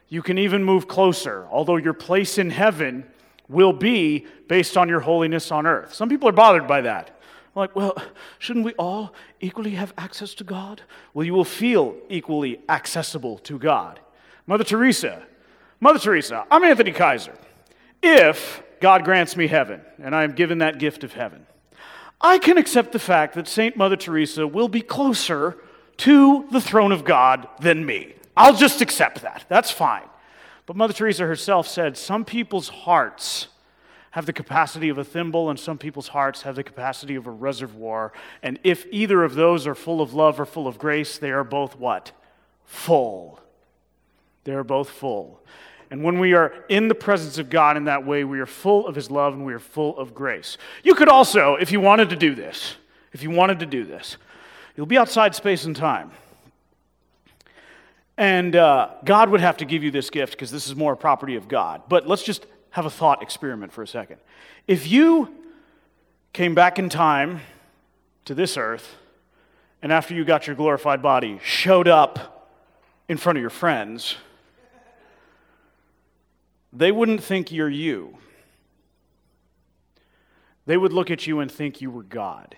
You 0.09 0.23
can 0.23 0.39
even 0.39 0.65
move 0.65 0.89
closer, 0.89 1.47
although 1.51 1.77
your 1.77 1.93
place 1.93 2.39
in 2.39 2.49
heaven 2.49 3.05
will 3.51 3.75
be 3.75 4.27
based 4.49 4.79
on 4.79 4.89
your 4.89 5.01
holiness 5.01 5.53
on 5.53 5.67
earth. 5.67 5.93
Some 5.93 6.09
people 6.09 6.27
are 6.27 6.33
bothered 6.33 6.67
by 6.67 6.81
that. 6.81 7.21
Like, 7.55 7.77
well, 7.77 7.95
shouldn't 8.39 8.65
we 8.65 8.73
all 8.79 9.13
equally 9.43 9.73
have 9.73 9.93
access 9.99 10.33
to 10.37 10.45
God? 10.45 10.81
Well, 11.13 11.27
you 11.27 11.35
will 11.35 11.45
feel 11.45 11.97
equally 12.09 12.63
accessible 12.67 13.37
to 13.41 13.59
God. 13.59 14.01
Mother 14.47 14.65
Teresa, 14.65 15.23
Mother 15.81 15.99
Teresa, 15.99 16.47
I'm 16.51 16.65
Anthony 16.65 16.93
Keiser. 16.93 17.37
If 18.03 18.63
God 18.81 19.05
grants 19.05 19.37
me 19.37 19.49
heaven, 19.49 19.83
and 20.03 20.15
I 20.17 20.25
am 20.25 20.33
given 20.33 20.59
that 20.59 20.79
gift 20.79 21.05
of 21.05 21.13
heaven, 21.13 21.47
I 22.23 22.39
can 22.39 22.57
accept 22.57 22.93
the 22.93 22.99
fact 22.99 23.35
that 23.35 23.49
St. 23.49 23.77
Mother 23.77 23.97
Teresa 23.97 24.47
will 24.47 24.69
be 24.69 24.81
closer 24.81 25.59
to 25.99 26.47
the 26.51 26.61
throne 26.61 26.93
of 26.93 27.05
God 27.05 27.49
than 27.61 27.85
me. 27.85 28.15
I'll 28.37 28.57
just 28.57 28.81
accept 28.81 29.23
that. 29.23 29.45
That's 29.49 29.71
fine. 29.71 30.05
But 30.67 30.77
Mother 30.77 30.93
Teresa 30.93 31.27
herself 31.27 31.67
said 31.67 31.97
some 31.97 32.25
people's 32.25 32.69
hearts 32.69 33.49
have 34.13 34.27
the 34.27 34.33
capacity 34.33 34.91
of 34.91 34.99
a 34.99 35.05
thimble, 35.05 35.49
and 35.49 35.59
some 35.59 35.79
people's 35.79 36.09
hearts 36.09 36.43
have 36.43 36.55
the 36.55 36.63
capacity 36.63 37.15
of 37.15 37.27
a 37.27 37.31
reservoir. 37.31 38.13
And 38.43 38.59
if 38.63 38.87
either 38.91 39.25
of 39.25 39.35
those 39.35 39.67
are 39.67 39.75
full 39.75 40.03
of 40.03 40.13
love 40.13 40.39
or 40.39 40.45
full 40.45 40.69
of 40.69 40.79
grace, 40.79 41.17
they 41.17 41.31
are 41.31 41.45
both 41.45 41.79
what? 41.79 42.13
Full. 42.67 43.41
They 44.45 44.53
are 44.53 44.65
both 44.65 44.91
full. 44.91 45.41
And 45.93 46.03
when 46.03 46.19
we 46.19 46.33
are 46.33 46.55
in 46.71 46.89
the 46.89 46.95
presence 46.95 47.37
of 47.37 47.51
God 47.51 47.77
in 47.77 47.85
that 47.85 48.07
way, 48.07 48.25
we 48.25 48.41
are 48.41 48.47
full 48.47 48.87
of 48.87 48.95
His 48.95 49.11
love 49.11 49.35
and 49.35 49.45
we 49.45 49.53
are 49.53 49.59
full 49.59 49.95
of 49.99 50.15
grace. 50.15 50.57
You 50.83 50.95
could 50.95 51.11
also, 51.11 51.57
if 51.57 51.71
you 51.71 51.83
wanted 51.83 52.09
to 52.09 52.17
do 52.17 52.35
this, 52.35 52.77
if 53.13 53.23
you 53.23 53.31
wanted 53.31 53.59
to 53.59 53.67
do 53.67 53.85
this, 53.85 54.17
you'll 54.75 54.87
be 54.87 54.97
outside 54.97 55.35
space 55.35 55.67
and 55.67 55.77
time. 55.77 56.11
And 58.17 58.57
uh, 58.57 58.89
God 59.05 59.29
would 59.29 59.43
have 59.43 59.59
to 59.59 59.67
give 59.67 59.83
you 59.83 59.91
this 59.91 60.09
gift 60.09 60.33
because 60.33 60.51
this 60.51 60.67
is 60.67 60.75
more 60.75 60.95
a 60.95 60.97
property 60.97 61.37
of 61.37 61.47
God. 61.47 61.83
But 61.91 62.09
let's 62.09 62.23
just 62.23 62.47
have 62.71 62.87
a 62.87 62.91
thought 62.91 63.23
experiment 63.23 63.71
for 63.71 63.83
a 63.83 63.87
second. 63.87 64.17
If 64.67 64.91
you 64.91 65.29
came 66.33 66.55
back 66.55 66.79
in 66.79 66.89
time 66.89 67.43
to 68.25 68.35
this 68.35 68.57
earth, 68.57 68.97
and 69.83 69.93
after 69.93 70.15
you 70.15 70.25
got 70.25 70.47
your 70.47 70.57
glorified 70.57 71.03
body, 71.03 71.39
showed 71.45 71.87
up 71.87 72.51
in 73.11 73.19
front 73.19 73.37
of 73.37 73.43
your 73.43 73.51
friends, 73.51 74.17
they 76.73 76.91
wouldn't 76.93 77.23
think 77.23 77.53
you're 77.53 77.69
you. 77.69 78.19
They 80.67 80.77
would 80.77 80.93
look 80.93 81.11
at 81.11 81.27
you 81.27 81.41
and 81.41 81.51
think 81.51 81.81
you 81.81 81.91
were 81.91 82.05
God. 82.05 82.57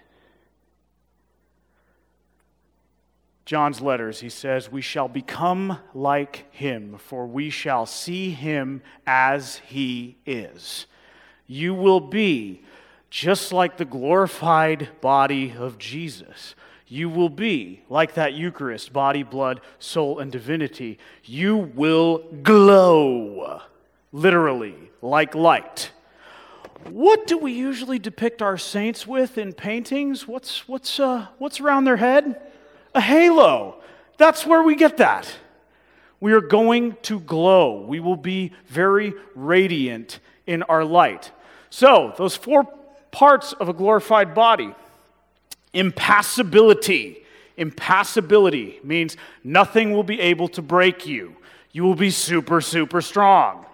John's 3.45 3.81
letters, 3.81 4.21
he 4.21 4.29
says, 4.29 4.73
We 4.73 4.81
shall 4.81 5.09
become 5.09 5.79
like 5.93 6.47
him, 6.51 6.97
for 6.99 7.27
we 7.27 7.51
shall 7.51 7.87
see 7.87 8.31
him 8.31 8.83
as 9.07 9.57
he 9.67 10.17
is. 10.25 10.87
You 11.47 11.75
will 11.75 12.01
be 12.01 12.63
just 13.11 13.53
like 13.53 13.77
the 13.77 13.85
glorified 13.85 14.89
body 15.01 15.55
of 15.57 15.79
Jesus. 15.79 16.55
You 16.87 17.09
will 17.09 17.29
be 17.29 17.83
like 17.89 18.15
that 18.15 18.35
Eucharist, 18.35 18.93
body, 18.93 19.23
blood, 19.23 19.61
soul, 19.79 20.19
and 20.21 20.33
divinity. 20.33 20.99
You 21.25 21.57
will 21.57 22.19
glow, 22.43 23.61
literally, 24.15 24.77
like 25.03 25.35
light. 25.35 25.91
What 26.89 27.27
do 27.27 27.37
we 27.37 27.53
usually 27.53 27.99
depict 27.99 28.41
our 28.41 28.57
saints 28.57 29.07
with 29.07 29.37
in 29.37 29.53
paintings? 29.53 30.27
What's, 30.27 30.67
what's, 30.67 30.99
uh, 30.99 31.27
what's 31.37 31.61
around 31.61 31.85
their 31.85 31.97
head? 31.97 32.41
a 32.95 33.01
halo. 33.01 33.77
That's 34.17 34.47
where 34.47 34.63
we 34.63 34.77
get 34.77 34.99
that. 34.99 35.33
We 36.21 36.33
are 36.33 36.41
going 36.41 36.97
to 37.03 37.21
glow. 37.21 37.85
We 37.85 38.01
will 38.01 38.17
be 38.17 38.53
very 38.67 39.15
radiant 39.35 40.21
in 40.47 40.63
our 40.65 40.85
light. 40.85 41.33
So, 41.71 42.15
those 42.17 42.37
four 42.37 42.65
parts 43.11 43.53
of 43.55 43.69
a 43.69 43.73
glorified 43.73 44.35
body 44.35 44.75
impassibility. 45.73 47.25
Impassibility 47.57 48.79
means 48.85 49.17
nothing 49.43 49.93
will 49.93 50.05
be 50.05 50.21
able 50.21 50.47
to 50.49 50.63
break 50.63 51.05
you. 51.05 51.35
You 51.73 51.83
will 51.83 51.97
be 51.97 52.11
super, 52.11 52.61
super 52.61 53.01
strong. 53.01 53.67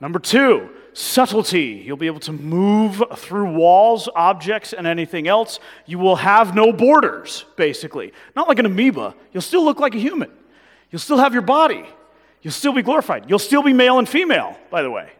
Number 0.00 0.18
two, 0.18 0.70
subtlety. 0.92 1.82
You'll 1.84 1.96
be 1.96 2.06
able 2.06 2.20
to 2.20 2.32
move 2.32 3.02
through 3.16 3.52
walls, 3.52 4.08
objects, 4.14 4.72
and 4.72 4.86
anything 4.86 5.26
else. 5.26 5.58
You 5.86 5.98
will 5.98 6.16
have 6.16 6.54
no 6.54 6.72
borders, 6.72 7.44
basically. 7.56 8.12
Not 8.36 8.48
like 8.48 8.58
an 8.58 8.66
amoeba. 8.66 9.14
You'll 9.32 9.42
still 9.42 9.64
look 9.64 9.80
like 9.80 9.94
a 9.94 9.98
human. 9.98 10.30
You'll 10.90 11.00
still 11.00 11.18
have 11.18 11.32
your 11.32 11.42
body. 11.42 11.84
You'll 12.42 12.52
still 12.52 12.72
be 12.72 12.82
glorified. 12.82 13.28
You'll 13.28 13.38
still 13.38 13.62
be 13.62 13.72
male 13.72 13.98
and 13.98 14.08
female, 14.08 14.56
by 14.70 14.82
the 14.82 14.90
way. 14.90 15.10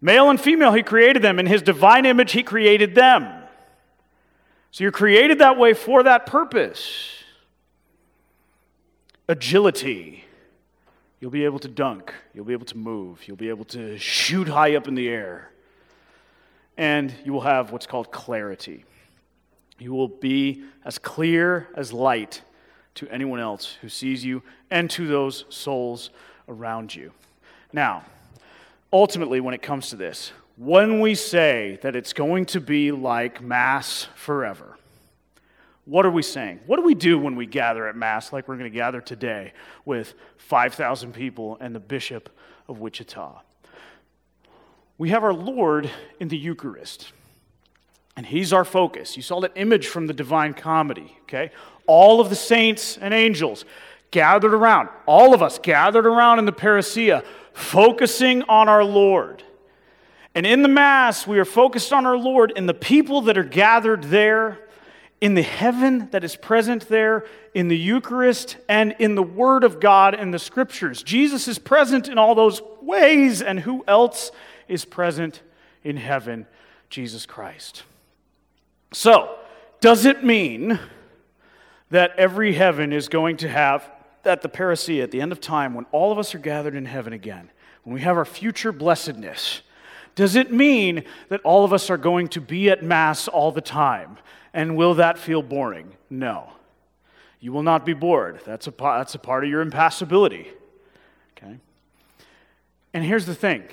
Male 0.00 0.30
and 0.30 0.40
female, 0.40 0.72
He 0.72 0.82
created 0.82 1.22
them. 1.22 1.38
In 1.38 1.46
His 1.46 1.62
divine 1.62 2.06
image, 2.06 2.32
He 2.32 2.42
created 2.42 2.94
them. 2.94 3.26
So 4.70 4.84
you're 4.84 4.92
created 4.92 5.40
that 5.40 5.58
way 5.58 5.74
for 5.74 6.02
that 6.04 6.26
purpose. 6.26 7.24
Agility. 9.28 10.24
You'll 11.20 11.30
be 11.30 11.44
able 11.44 11.58
to 11.58 11.68
dunk. 11.68 12.14
You'll 12.34 12.46
be 12.46 12.54
able 12.54 12.66
to 12.66 12.78
move. 12.78 13.28
You'll 13.28 13.36
be 13.36 13.50
able 13.50 13.66
to 13.66 13.98
shoot 13.98 14.48
high 14.48 14.74
up 14.74 14.88
in 14.88 14.94
the 14.94 15.08
air. 15.08 15.50
And 16.78 17.14
you 17.24 17.32
will 17.32 17.42
have 17.42 17.72
what's 17.72 17.86
called 17.86 18.10
clarity. 18.10 18.84
You 19.78 19.92
will 19.92 20.08
be 20.08 20.64
as 20.84 20.98
clear 20.98 21.68
as 21.76 21.92
light 21.92 22.42
to 22.94 23.08
anyone 23.08 23.38
else 23.38 23.76
who 23.82 23.88
sees 23.88 24.24
you 24.24 24.42
and 24.70 24.88
to 24.90 25.06
those 25.06 25.44
souls 25.50 26.10
around 26.48 26.94
you. 26.94 27.12
Now, 27.72 28.04
ultimately, 28.92 29.40
when 29.40 29.54
it 29.54 29.62
comes 29.62 29.90
to 29.90 29.96
this, 29.96 30.32
when 30.56 31.00
we 31.00 31.14
say 31.14 31.78
that 31.82 31.96
it's 31.96 32.12
going 32.12 32.46
to 32.46 32.60
be 32.60 32.92
like 32.92 33.40
Mass 33.40 34.08
forever, 34.14 34.76
what 35.84 36.06
are 36.06 36.10
we 36.10 36.22
saying? 36.22 36.60
What 36.66 36.76
do 36.76 36.82
we 36.82 36.94
do 36.94 37.18
when 37.18 37.36
we 37.36 37.46
gather 37.46 37.88
at 37.88 37.96
Mass, 37.96 38.32
like 38.32 38.46
we're 38.46 38.56
going 38.56 38.70
to 38.70 38.76
gather 38.76 39.00
today 39.00 39.52
with 39.84 40.14
5,000 40.36 41.12
people 41.12 41.56
and 41.60 41.74
the 41.74 41.80
Bishop 41.80 42.28
of 42.68 42.80
Wichita? 42.80 43.40
We 44.98 45.08
have 45.10 45.24
our 45.24 45.32
Lord 45.32 45.90
in 46.20 46.28
the 46.28 46.36
Eucharist, 46.36 47.12
and 48.16 48.26
He's 48.26 48.52
our 48.52 48.66
focus. 48.66 49.16
You 49.16 49.22
saw 49.22 49.40
that 49.40 49.52
image 49.56 49.86
from 49.86 50.06
the 50.06 50.12
Divine 50.12 50.52
Comedy, 50.52 51.16
okay? 51.22 51.50
All 51.86 52.20
of 52.20 52.28
the 52.28 52.36
saints 52.36 52.98
and 52.98 53.14
angels 53.14 53.64
gathered 54.10 54.52
around, 54.52 54.90
all 55.06 55.32
of 55.32 55.42
us 55.42 55.58
gathered 55.58 56.06
around 56.06 56.38
in 56.38 56.44
the 56.44 56.52
parousia, 56.52 57.24
focusing 57.52 58.42
on 58.42 58.68
our 58.68 58.84
Lord. 58.84 59.42
And 60.34 60.46
in 60.46 60.62
the 60.62 60.68
Mass, 60.68 61.26
we 61.26 61.38
are 61.38 61.44
focused 61.44 61.92
on 61.92 62.06
our 62.06 62.18
Lord, 62.18 62.52
and 62.54 62.68
the 62.68 62.74
people 62.74 63.22
that 63.22 63.38
are 63.38 63.44
gathered 63.44 64.04
there 64.04 64.58
in 65.20 65.34
the 65.34 65.42
heaven 65.42 66.08
that 66.12 66.24
is 66.24 66.34
present 66.34 66.88
there, 66.88 67.26
in 67.52 67.68
the 67.68 67.76
Eucharist, 67.76 68.56
and 68.68 68.94
in 68.98 69.14
the 69.14 69.22
Word 69.22 69.64
of 69.64 69.78
God 69.78 70.14
and 70.14 70.32
the 70.32 70.38
Scriptures. 70.38 71.02
Jesus 71.02 71.46
is 71.46 71.58
present 71.58 72.08
in 72.08 72.16
all 72.16 72.34
those 72.34 72.62
ways, 72.80 73.42
and 73.42 73.60
who 73.60 73.84
else 73.86 74.30
is 74.66 74.84
present 74.84 75.42
in 75.84 75.96
heaven? 75.96 76.46
Jesus 76.88 77.26
Christ. 77.26 77.82
So, 78.92 79.36
does 79.80 80.04
it 80.04 80.24
mean 80.24 80.78
that 81.90 82.12
every 82.16 82.54
heaven 82.54 82.92
is 82.92 83.08
going 83.08 83.36
to 83.38 83.48
have, 83.48 83.88
at 84.24 84.42
the 84.42 84.48
parousia, 84.48 85.02
at 85.02 85.10
the 85.10 85.20
end 85.20 85.32
of 85.32 85.40
time, 85.40 85.74
when 85.74 85.86
all 85.92 86.12
of 86.12 86.18
us 86.18 86.34
are 86.34 86.38
gathered 86.38 86.74
in 86.74 86.86
heaven 86.86 87.12
again, 87.12 87.50
when 87.84 87.94
we 87.94 88.00
have 88.00 88.16
our 88.16 88.24
future 88.24 88.72
blessedness, 88.72 89.62
does 90.14 90.34
it 90.34 90.52
mean 90.52 91.04
that 91.28 91.40
all 91.42 91.64
of 91.64 91.72
us 91.72 91.90
are 91.90 91.96
going 91.96 92.28
to 92.28 92.40
be 92.40 92.70
at 92.70 92.82
Mass 92.82 93.28
all 93.28 93.52
the 93.52 93.60
time? 93.60 94.18
And 94.52 94.76
will 94.76 94.94
that 94.94 95.18
feel 95.18 95.42
boring? 95.42 95.92
No. 96.08 96.52
You 97.40 97.52
will 97.52 97.62
not 97.62 97.86
be 97.86 97.94
bored. 97.94 98.40
That's 98.44 98.66
a, 98.66 98.74
that's 98.78 99.14
a 99.14 99.18
part 99.18 99.44
of 99.44 99.50
your 99.50 99.62
impassibility. 99.62 100.48
Okay? 101.36 101.56
And 102.92 103.04
here's 103.04 103.26
the 103.26 103.34
thing 103.34 103.64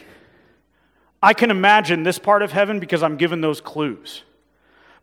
I 1.22 1.34
can 1.34 1.52
imagine 1.52 2.04
this 2.04 2.20
part 2.20 2.42
of 2.42 2.52
heaven 2.52 2.80
because 2.80 3.04
I'm 3.04 3.18
given 3.18 3.42
those 3.42 3.60
clues. 3.60 4.24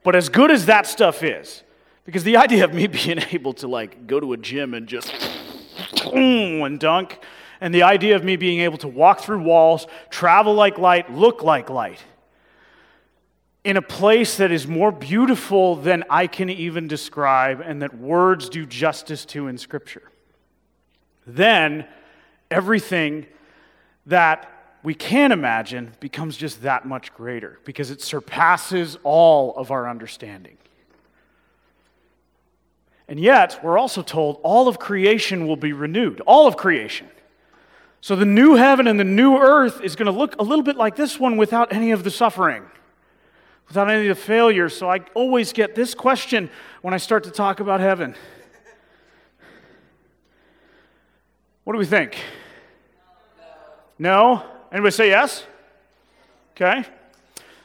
But 0.02 0.14
as 0.14 0.28
good 0.28 0.50
as 0.50 0.66
that 0.66 0.86
stuff 0.86 1.22
is, 1.22 1.62
because 2.04 2.24
the 2.24 2.36
idea 2.44 2.64
of 2.64 2.72
me 2.72 2.86
being 2.86 3.18
able 3.30 3.52
to 3.54 3.68
like 3.68 4.06
go 4.06 4.20
to 4.20 4.32
a 4.32 4.36
gym 4.36 4.74
and 4.74 4.86
just 4.86 5.12
and 6.12 6.78
dunk, 6.78 7.18
and 7.60 7.74
the 7.74 7.82
idea 7.82 8.16
of 8.16 8.24
me 8.24 8.36
being 8.36 8.60
able 8.60 8.78
to 8.78 8.88
walk 8.88 9.20
through 9.20 9.42
walls, 9.42 9.86
travel 10.10 10.54
like 10.54 10.78
light, 10.78 11.10
look 11.12 11.42
like 11.42 11.70
light, 11.70 12.02
in 13.64 13.78
a 13.78 13.82
place 13.82 14.36
that 14.36 14.52
is 14.52 14.68
more 14.68 14.92
beautiful 14.92 15.76
than 15.76 16.04
I 16.10 16.26
can 16.26 16.50
even 16.50 16.86
describe 16.86 17.60
and 17.60 17.80
that 17.82 17.96
words 17.96 18.48
do 18.50 18.66
justice 18.66 19.24
to 19.26 19.48
in 19.48 19.56
Scripture. 19.56 20.02
Then 21.26 21.86
everything 22.50 23.26
that 24.06 24.50
we 24.82 24.94
can 24.94 25.32
imagine 25.32 25.92
becomes 25.98 26.36
just 26.36 26.62
that 26.62 26.84
much 26.84 27.14
greater 27.14 27.58
because 27.64 27.90
it 27.90 28.02
surpasses 28.02 28.98
all 29.02 29.56
of 29.56 29.70
our 29.70 29.88
understanding. 29.88 30.58
And 33.08 33.18
yet, 33.18 33.60
we're 33.62 33.78
also 33.78 34.02
told 34.02 34.40
all 34.42 34.68
of 34.68 34.78
creation 34.78 35.46
will 35.46 35.56
be 35.56 35.72
renewed. 35.72 36.20
All 36.22 36.46
of 36.46 36.56
creation. 36.56 37.08
So 38.00 38.16
the 38.16 38.26
new 38.26 38.54
heaven 38.54 38.86
and 38.86 39.00
the 39.00 39.04
new 39.04 39.36
earth 39.36 39.80
is 39.82 39.96
going 39.96 40.12
to 40.12 40.18
look 40.18 40.36
a 40.38 40.42
little 40.42 40.62
bit 40.62 40.76
like 40.76 40.96
this 40.96 41.18
one 41.18 41.38
without 41.38 41.72
any 41.72 41.90
of 41.90 42.04
the 42.04 42.10
suffering, 42.10 42.64
without 43.68 43.90
any 43.90 44.08
of 44.08 44.16
the 44.16 44.22
failure. 44.22 44.68
So 44.68 44.90
I 44.90 45.00
always 45.14 45.52
get 45.52 45.74
this 45.74 45.94
question 45.94 46.50
when 46.82 46.94
I 46.94 46.98
start 46.98 47.24
to 47.24 47.30
talk 47.30 47.60
about 47.60 47.80
heaven. 47.80 48.14
What 51.64 51.72
do 51.72 51.78
we 51.78 51.86
think? 51.86 52.16
No? 53.98 54.44
Anybody 54.70 54.90
say 54.90 55.08
yes? 55.08 55.44
Okay. 56.52 56.84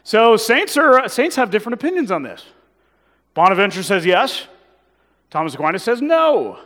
So 0.03 0.37
saints 0.37 0.77
are 0.77 1.07
saints 1.09 1.35
have 1.35 1.51
different 1.51 1.73
opinions 1.73 2.11
on 2.11 2.23
this. 2.23 2.45
Bonaventure 3.33 3.83
says 3.83 4.05
yes. 4.05 4.47
Thomas 5.29 5.53
Aquinas 5.53 5.83
says 5.83 6.01
no. 6.01 6.59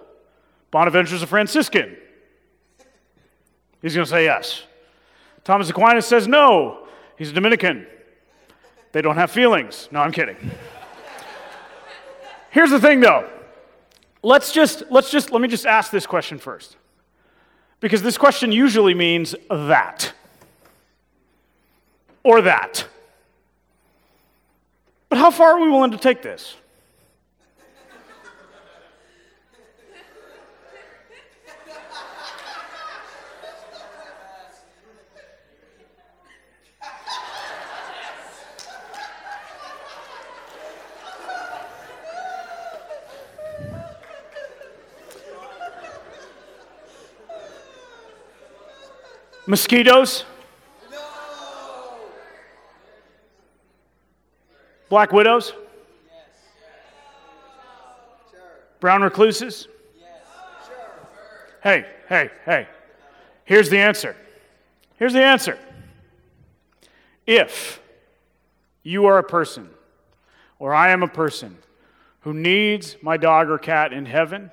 Bonaventure's 0.72 1.22
a 1.22 1.28
Franciscan. 1.28 1.98
He's 3.82 3.93
going 3.93 4.06
to 4.06 4.10
say 4.10 4.24
yes. 4.24 4.63
Thomas 5.43 5.69
Aquinas 5.69 6.08
says 6.08 6.28
no. 6.28 6.88
He's 7.17 7.30
a 7.30 7.34
Dominican. 7.34 7.86
They 8.93 9.01
don't 9.01 9.15
have 9.15 9.32
feelings. 9.32 9.89
No, 9.91 9.99
I'm 9.99 10.12
kidding. 10.12 10.38
Here's 12.51 12.69
the 12.69 12.79
thing 12.79 13.01
though. 13.01 13.27
Let's 14.21 14.53
just 14.53 14.84
let's 14.89 15.12
just 15.12 15.32
let 15.32 15.41
me 15.41 15.47
just 15.47 15.65
ask 15.65 15.91
this 15.91 16.06
question 16.06 16.38
first. 16.38 16.77
Because 17.79 18.01
this 18.01 18.17
question 18.17 18.53
usually 18.53 18.93
means 18.93 19.36
that 19.49 20.13
or 22.23 22.41
that. 22.43 22.88
But 25.10 25.17
how 25.17 25.32
far 25.32 25.58
are 25.58 25.60
we 25.60 25.69
willing 25.69 25.91
to 25.91 25.97
take 25.97 26.21
this? 26.21 26.56
Mosquitoes? 49.45 50.23
No. 50.91 50.97
Black 54.89 55.12
widows? 55.12 55.53
Yes. 56.06 56.27
Brown 58.79 59.01
recluses? 59.01 59.67
Yes. 59.99 60.08
Hey, 61.62 61.86
hey, 62.08 62.29
hey. 62.45 62.67
Here's 63.43 63.69
the 63.69 63.79
answer. 63.79 64.15
Here's 64.97 65.13
the 65.13 65.23
answer. 65.23 65.58
If 67.27 67.82
you 68.84 69.06
are 69.06 69.17
a 69.17 69.23
person, 69.23 69.69
or 70.60 70.73
I 70.73 70.91
am 70.91 71.03
a 71.03 71.08
person, 71.08 71.58
who 72.21 72.34
needs 72.34 72.95
my 73.01 73.17
dog 73.17 73.49
or 73.49 73.58
cat 73.58 73.91
in 73.91 74.06
heaven 74.06 74.49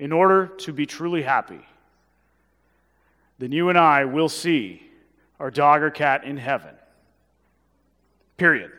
in 0.00 0.10
order 0.10 0.48
to 0.48 0.72
be 0.72 0.86
truly 0.86 1.22
happy, 1.22 1.60
then 3.38 3.52
you 3.52 3.68
and 3.68 3.78
I 3.78 4.04
will 4.04 4.28
see 4.28 4.82
our 5.38 5.50
dog 5.50 5.82
or 5.82 5.90
cat 5.90 6.24
in 6.24 6.36
heaven. 6.36 6.74
Period. 8.36 8.70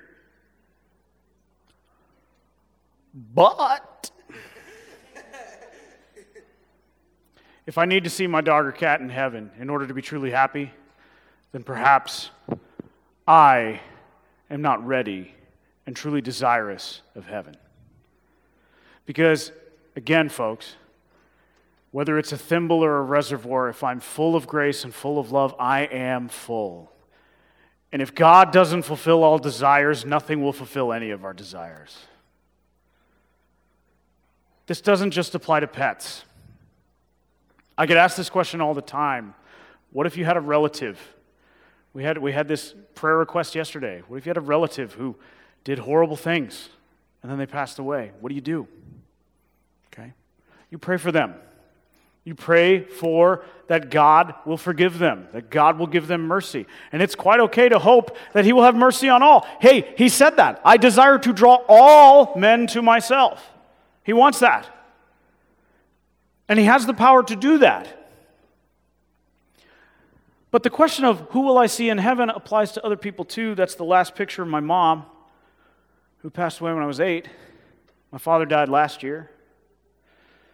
But 3.34 4.12
if 7.65 7.78
I 7.78 7.86
need 7.86 8.04
to 8.04 8.10
see 8.10 8.28
my 8.28 8.41
dog 8.41 8.65
or 8.65 8.72
cat 8.72 9.02
in 9.02 9.10
heaven 9.10 9.52
in 9.60 9.70
order 9.70 9.88
to 9.88 9.93
be 9.93 10.02
truly 10.02 10.32
happy, 10.32 10.72
then 11.52 11.63
perhaps 11.63 12.30
I 13.28 13.82
am 14.50 14.62
not 14.62 14.86
ready 14.86 15.34
and 15.86 15.96
truly 15.96 16.22
desirous 16.22 17.02
of 17.15 17.26
heaven. 17.26 17.56
Because, 19.06 19.52
again, 19.96 20.30
folks, 20.30 20.76
whether 21.91 22.17
it's 22.17 22.32
a 22.32 22.38
thimble 22.38 22.84
or 22.84 22.97
a 22.97 23.02
reservoir, 23.02 23.69
if 23.69 23.84
I'm 23.84 24.00
full 24.00 24.36
of 24.36 24.47
grace 24.47 24.84
and 24.84 24.93
full 24.93 25.19
of 25.19 25.32
love, 25.32 25.56
I 25.60 25.82
am 25.82 26.28
full. 26.28 26.91
And 27.91 28.02
if 28.02 28.13
God 28.13 28.52
doesn't 28.52 28.84
fulfill 28.84 29.23
all 29.23 29.38
desires, 29.38 30.06
nothing 30.06 30.43
will 30.43 30.54
fulfill 30.54 30.91
any 30.91 31.12
of 31.12 31.23
our 31.23 31.34
desires. 31.34 31.97
This 34.65 34.82
doesn't 34.82 35.12
just 35.12 35.34
apply 35.34 35.62
to 35.62 35.67
pets. 35.67 36.26
I 37.78 37.86
get 37.86 37.95
asked 37.95 38.17
this 38.17 38.30
question 38.30 38.60
all 38.60 38.73
the 38.73 38.82
time. 38.82 39.34
What 39.91 40.06
if 40.06 40.17
you 40.17 40.26
had 40.26 40.36
a 40.36 40.41
relative? 40.41 41.00
We 41.93 42.04
had, 42.04 42.17
we 42.17 42.34
had 42.34 42.47
this 42.47 42.76
prayer 42.93 43.17
request 43.17 43.56
yesterday. 43.56 44.04
What 44.08 44.17
if 44.17 44.26
you 44.26 44.30
had 44.30 44.38
a 44.38 44.41
relative 44.41 44.93
who 44.93 45.15
did 45.63 45.80
horrible 45.80 46.17
things 46.17 46.69
and 47.23 47.32
then 47.32 47.39
they 47.39 47.45
passed 47.45 47.80
away? 47.80 48.12
What 48.19 48.30
do 48.30 48.36
you 48.36 48.41
do? 48.41 48.67
Okay? 49.93 50.12
You 50.69 50.78
pray 50.78 50.97
for 50.97 51.12
them. 51.12 51.36
You 52.28 52.36
pray 52.36 52.82
for 52.84 53.46
that 53.68 53.90
God 53.90 54.36
will 54.46 54.58
forgive 54.58 55.00
them, 55.00 55.30
that 55.32 55.50
God 55.50 55.80
will 55.80 55.88
give 55.88 56.08
them 56.08 56.28
mercy. 56.28 56.66
And 56.92 57.02
it's 57.02 57.16
quite 57.16 57.40
okay 57.40 57.70
to 57.70 57.80
hope 57.80 58.18
that 58.34 58.44
He 58.44 58.52
will 58.52 58.63
have 58.63 58.76
mercy 58.76 59.08
on 59.08 59.24
all. 59.24 59.48
Hey, 59.62 59.94
He 59.98 60.10
said 60.10 60.32
that. 60.32 60.60
I 60.66 60.76
desire 60.76 61.18
to 61.20 61.32
draw 61.32 61.63
all 61.70 62.36
men 62.36 62.68
to 62.68 62.82
myself. 62.82 63.50
He 64.04 64.12
wants 64.12 64.40
that. 64.40 64.68
And 66.50 66.60
He 66.60 66.66
has 66.66 66.86
the 66.86 66.94
power 66.94 67.24
to 67.24 67.34
do 67.34 67.60
that. 67.60 67.88
But 70.52 70.63
the 70.63 70.70
question 70.70 71.06
of 71.06 71.22
who 71.30 71.44
will 71.44 71.58
I 71.58 71.68
see 71.68 71.88
in 71.88 71.98
heaven 71.98 72.30
applies 72.30 72.74
to 72.74 72.86
other 72.86 72.98
people 72.98 73.24
too. 73.24 73.56
That's 73.56 73.76
the 73.76 73.86
last 73.86 74.16
picture 74.16 74.42
of 74.42 74.50
my 74.50 74.60
mom, 74.60 75.06
who 76.18 76.30
passed 76.30 76.60
away 76.60 76.74
when 76.74 76.84
I 76.84 76.88
was 76.88 77.00
eight. 77.00 77.30
My 78.12 78.18
father 78.18 78.44
died 78.44 78.68
last 78.68 79.02
year. 79.02 79.32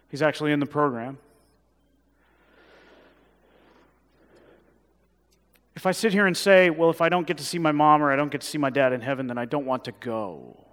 He's 0.10 0.22
actually 0.22 0.52
in 0.52 0.60
the 0.60 0.68
program. 0.68 1.18
If 5.76 5.86
I 5.86 5.92
sit 5.92 6.14
here 6.14 6.28
and 6.28 6.38
say, 6.38 6.70
well, 6.70 6.90
if 6.90 7.02
I 7.02 7.10
don't 7.10 7.26
get 7.26 7.38
to 7.40 7.44
see 7.44 7.58
my 7.58 7.72
mom 7.72 8.04
or 8.04 8.12
I 8.12 8.16
don't 8.16 8.32
get 8.32 8.42
to 8.42 8.48
see 8.48 8.58
my 8.58 8.70
dad 8.70 8.94
in 8.94 9.02
heaven, 9.02 9.28
then 9.28 9.38
I 9.38 9.46
don't 9.46 9.66
want 9.66 9.86
to 9.86 9.92
go, 9.92 10.64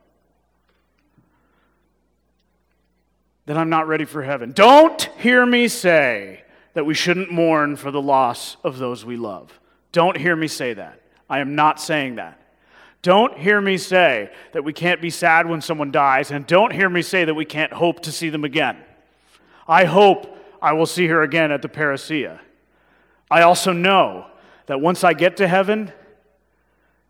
then 3.46 3.56
I'm 3.56 3.70
not 3.70 3.88
ready 3.88 4.04
for 4.04 4.22
heaven. 4.22 4.52
Don't 4.52 5.02
hear 5.18 5.44
me 5.44 5.68
say 5.68 6.44
that 6.74 6.84
we 6.84 6.94
shouldn't 6.94 7.32
mourn 7.32 7.76
for 7.76 7.90
the 7.90 8.00
loss 8.00 8.56
of 8.62 8.78
those 8.78 9.04
we 9.04 9.16
love. 9.16 9.58
Don't 9.92 10.16
hear 10.16 10.36
me 10.36 10.46
say 10.46 10.74
that. 10.74 11.00
I 11.28 11.40
am 11.40 11.54
not 11.54 11.80
saying 11.80 12.16
that. 12.16 12.36
Don't 13.02 13.38
hear 13.38 13.60
me 13.60 13.78
say 13.78 14.30
that 14.52 14.62
we 14.62 14.72
can't 14.74 15.00
be 15.00 15.10
sad 15.10 15.48
when 15.48 15.62
someone 15.62 15.90
dies, 15.90 16.30
and 16.30 16.46
don't 16.46 16.72
hear 16.72 16.90
me 16.90 17.00
say 17.00 17.24
that 17.24 17.34
we 17.34 17.46
can't 17.46 17.72
hope 17.72 18.00
to 18.00 18.12
see 18.12 18.28
them 18.28 18.44
again. 18.44 18.76
I 19.66 19.84
hope 19.84 20.36
I 20.60 20.74
will 20.74 20.86
see 20.86 21.06
her 21.06 21.22
again 21.22 21.50
at 21.50 21.62
the 21.62 21.68
parousia. 21.68 22.38
I 23.30 23.42
also 23.42 23.72
know 23.72 24.26
that 24.70 24.80
once 24.80 25.02
I 25.02 25.14
get 25.14 25.38
to 25.38 25.48
heaven, 25.48 25.92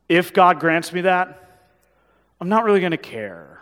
if 0.08 0.32
God 0.32 0.60
grants 0.60 0.94
me 0.94 1.02
that, 1.02 1.60
I'm 2.40 2.48
not 2.48 2.64
really 2.64 2.80
going 2.80 2.92
to 2.92 2.96
care. 2.96 3.60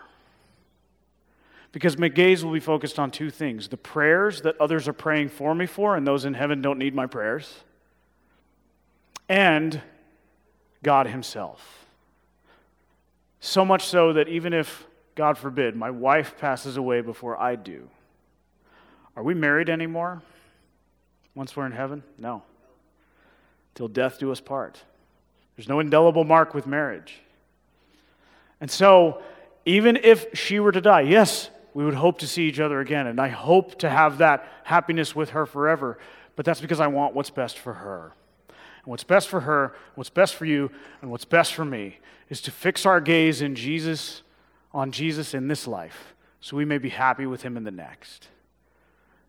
Because 1.72 1.98
my 1.98 2.06
gaze 2.06 2.44
will 2.44 2.52
be 2.52 2.60
focused 2.60 3.00
on 3.00 3.10
two 3.10 3.28
things 3.28 3.66
the 3.66 3.76
prayers 3.76 4.42
that 4.42 4.54
others 4.60 4.86
are 4.86 4.92
praying 4.92 5.30
for 5.30 5.52
me 5.52 5.66
for, 5.66 5.96
and 5.96 6.06
those 6.06 6.24
in 6.24 6.34
heaven 6.34 6.62
don't 6.62 6.78
need 6.78 6.94
my 6.94 7.06
prayers, 7.06 7.52
and 9.28 9.82
God 10.84 11.08
Himself. 11.08 11.84
So 13.40 13.64
much 13.64 13.84
so 13.84 14.12
that 14.12 14.28
even 14.28 14.52
if, 14.52 14.86
God 15.16 15.36
forbid, 15.36 15.74
my 15.74 15.90
wife 15.90 16.38
passes 16.38 16.76
away 16.76 17.00
before 17.00 17.36
I 17.36 17.56
do, 17.56 17.88
are 19.16 19.24
we 19.24 19.34
married 19.34 19.68
anymore 19.68 20.22
once 21.34 21.56
we're 21.56 21.66
in 21.66 21.72
heaven? 21.72 22.04
No 22.16 22.44
till 23.78 23.86
death 23.86 24.18
do 24.18 24.32
us 24.32 24.40
part. 24.40 24.82
There's 25.54 25.68
no 25.68 25.78
indelible 25.78 26.24
mark 26.24 26.52
with 26.52 26.66
marriage. 26.66 27.20
And 28.60 28.68
so, 28.68 29.22
even 29.64 29.96
if 30.02 30.36
she 30.36 30.58
were 30.58 30.72
to 30.72 30.80
die, 30.80 31.02
yes, 31.02 31.48
we 31.74 31.84
would 31.84 31.94
hope 31.94 32.18
to 32.18 32.26
see 32.26 32.48
each 32.48 32.58
other 32.58 32.80
again. 32.80 33.06
And 33.06 33.20
I 33.20 33.28
hope 33.28 33.78
to 33.78 33.88
have 33.88 34.18
that 34.18 34.44
happiness 34.64 35.14
with 35.14 35.30
her 35.30 35.46
forever. 35.46 35.96
But 36.34 36.44
that's 36.44 36.60
because 36.60 36.80
I 36.80 36.88
want 36.88 37.14
what's 37.14 37.30
best 37.30 37.56
for 37.56 37.72
her. 37.74 38.12
And 38.48 38.86
what's 38.86 39.04
best 39.04 39.28
for 39.28 39.38
her, 39.42 39.76
what's 39.94 40.10
best 40.10 40.34
for 40.34 40.44
you, 40.44 40.72
and 41.00 41.08
what's 41.12 41.24
best 41.24 41.54
for 41.54 41.64
me 41.64 41.98
is 42.30 42.40
to 42.42 42.50
fix 42.50 42.84
our 42.84 43.00
gaze 43.00 43.42
in 43.42 43.54
Jesus, 43.54 44.22
on 44.74 44.90
Jesus 44.90 45.34
in 45.34 45.46
this 45.46 45.68
life, 45.68 46.16
so 46.40 46.56
we 46.56 46.64
may 46.64 46.78
be 46.78 46.88
happy 46.88 47.26
with 47.26 47.42
him 47.42 47.56
in 47.56 47.62
the 47.62 47.70
next. 47.70 48.26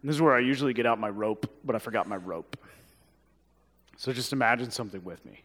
And 0.01 0.09
this 0.09 0.15
is 0.15 0.23
where 0.23 0.33
I 0.33 0.39
usually 0.39 0.73
get 0.73 0.87
out 0.87 0.99
my 0.99 1.09
rope, 1.09 1.55
but 1.63 1.75
I 1.75 1.79
forgot 1.79 2.07
my 2.07 2.17
rope. 2.17 2.57
So 3.99 4.13
just 4.13 4.31
imagine 4.31 4.71
something 4.71 5.03
with 5.03 5.25
me. 5.25 5.43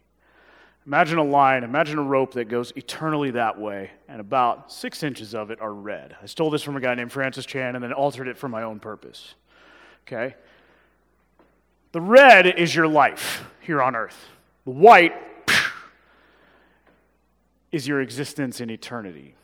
Imagine 0.87 1.17
a 1.17 1.23
line, 1.25 1.65
imagine 1.65 1.99
a 1.99 2.03
rope 2.03 2.35
that 2.35 2.45
goes 2.45 2.71
eternally 2.77 3.31
that 3.31 3.59
way, 3.59 3.91
and 4.07 4.21
about 4.21 4.71
six 4.71 5.03
inches 5.03 5.35
of 5.35 5.51
it 5.51 5.59
are 5.59 5.73
red. 5.73 6.15
I 6.23 6.25
stole 6.25 6.49
this 6.49 6.61
from 6.61 6.77
a 6.77 6.79
guy 6.79 6.95
named 6.95 7.11
Francis 7.11 7.45
Chan 7.45 7.75
and 7.75 7.83
then 7.83 7.91
altered 7.91 8.29
it 8.29 8.37
for 8.37 8.47
my 8.47 8.63
own 8.63 8.79
purpose. 8.79 9.35
Okay? 10.07 10.35
The 11.91 11.99
red 11.99 12.47
is 12.47 12.73
your 12.73 12.87
life 12.87 13.43
here 13.59 13.81
on 13.81 13.93
earth. 13.93 14.25
The 14.63 14.71
white 14.71 15.15
is 17.73 17.85
your 17.85 17.99
existence 17.99 18.61
in 18.61 18.69
eternity. 18.69 19.35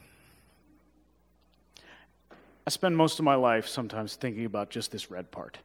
I 2.65 2.69
spend 2.69 2.95
most 2.95 3.19
of 3.19 3.25
my 3.25 3.35
life 3.35 3.67
sometimes 3.67 4.15
thinking 4.15 4.45
about 4.45 4.69
just 4.69 4.89
this 4.89 5.11
red 5.11 5.31
part. 5.31 5.57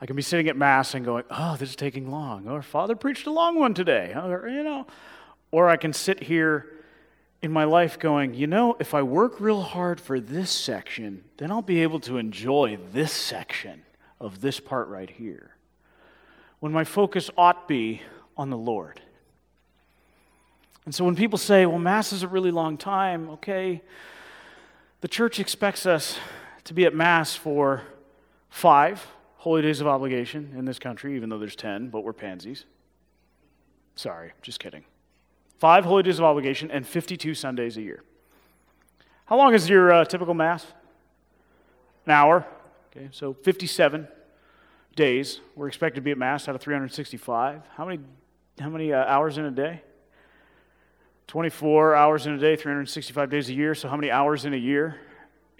I 0.00 0.06
can 0.06 0.16
be 0.16 0.22
sitting 0.22 0.48
at 0.48 0.56
Mass 0.56 0.94
and 0.94 1.04
going, 1.04 1.24
oh, 1.30 1.56
this 1.56 1.70
is 1.70 1.76
taking 1.76 2.10
long. 2.10 2.48
Or 2.48 2.62
Father 2.62 2.96
preached 2.96 3.26
a 3.26 3.30
long 3.30 3.58
one 3.58 3.74
today. 3.74 4.14
Or, 4.14 4.48
you 4.48 4.62
know, 4.62 4.86
or 5.50 5.68
I 5.68 5.76
can 5.76 5.92
sit 5.92 6.22
here 6.22 6.66
in 7.42 7.52
my 7.52 7.64
life 7.64 7.98
going, 7.98 8.34
you 8.34 8.46
know, 8.46 8.76
if 8.80 8.94
I 8.94 9.02
work 9.02 9.40
real 9.40 9.60
hard 9.60 10.00
for 10.00 10.18
this 10.18 10.50
section, 10.50 11.24
then 11.36 11.50
I'll 11.50 11.60
be 11.60 11.82
able 11.82 12.00
to 12.00 12.16
enjoy 12.16 12.78
this 12.92 13.12
section 13.12 13.82
of 14.18 14.40
this 14.40 14.58
part 14.58 14.88
right 14.88 15.10
here. 15.10 15.56
When 16.60 16.72
my 16.72 16.84
focus 16.84 17.30
ought 17.36 17.68
be 17.68 18.00
on 18.36 18.48
the 18.48 18.58
Lord. 18.58 19.00
And 20.86 20.94
so 20.94 21.04
when 21.04 21.16
people 21.16 21.38
say, 21.38 21.66
well, 21.66 21.78
Mass 21.78 22.12
is 22.12 22.22
a 22.22 22.28
really 22.28 22.50
long 22.50 22.78
time, 22.78 23.28
okay, 23.30 23.82
the 25.02 25.08
church 25.08 25.38
expects 25.38 25.84
us 25.84 26.18
to 26.64 26.74
be 26.74 26.86
at 26.86 26.94
Mass 26.94 27.34
for 27.34 27.82
five 28.48 29.06
holy 29.40 29.62
days 29.62 29.80
of 29.80 29.86
obligation 29.86 30.52
in 30.54 30.66
this 30.66 30.78
country, 30.78 31.16
even 31.16 31.30
though 31.30 31.38
there's 31.38 31.56
10, 31.56 31.88
but 31.88 32.04
we're 32.04 32.12
pansies. 32.12 32.66
Sorry, 33.94 34.32
just 34.42 34.60
kidding. 34.60 34.84
Five 35.58 35.86
holy 35.86 36.02
days 36.02 36.18
of 36.18 36.26
obligation 36.26 36.70
and 36.70 36.86
52 36.86 37.34
Sundays 37.34 37.78
a 37.78 37.82
year. 37.82 38.02
How 39.24 39.38
long 39.38 39.54
is 39.54 39.66
your 39.66 39.92
uh, 39.92 40.04
typical 40.04 40.34
Mass? 40.34 40.66
An 42.04 42.12
hour. 42.12 42.46
Okay, 42.90 43.08
so 43.12 43.32
57 43.32 44.06
days. 44.94 45.40
We're 45.56 45.68
expected 45.68 45.96
to 45.96 46.02
be 46.02 46.10
at 46.10 46.18
Mass 46.18 46.46
out 46.46 46.54
of 46.54 46.60
365. 46.60 47.62
How 47.76 47.86
many, 47.86 48.00
how 48.58 48.68
many 48.68 48.92
uh, 48.92 49.04
hours 49.06 49.38
in 49.38 49.46
a 49.46 49.50
day? 49.50 49.80
24 51.28 51.94
hours 51.94 52.26
in 52.26 52.34
a 52.34 52.38
day, 52.38 52.56
365 52.56 53.30
days 53.30 53.48
a 53.48 53.54
year. 53.54 53.74
So, 53.74 53.88
how 53.88 53.96
many 53.96 54.10
hours 54.10 54.44
in 54.44 54.52
a 54.52 54.58
year? 54.58 55.00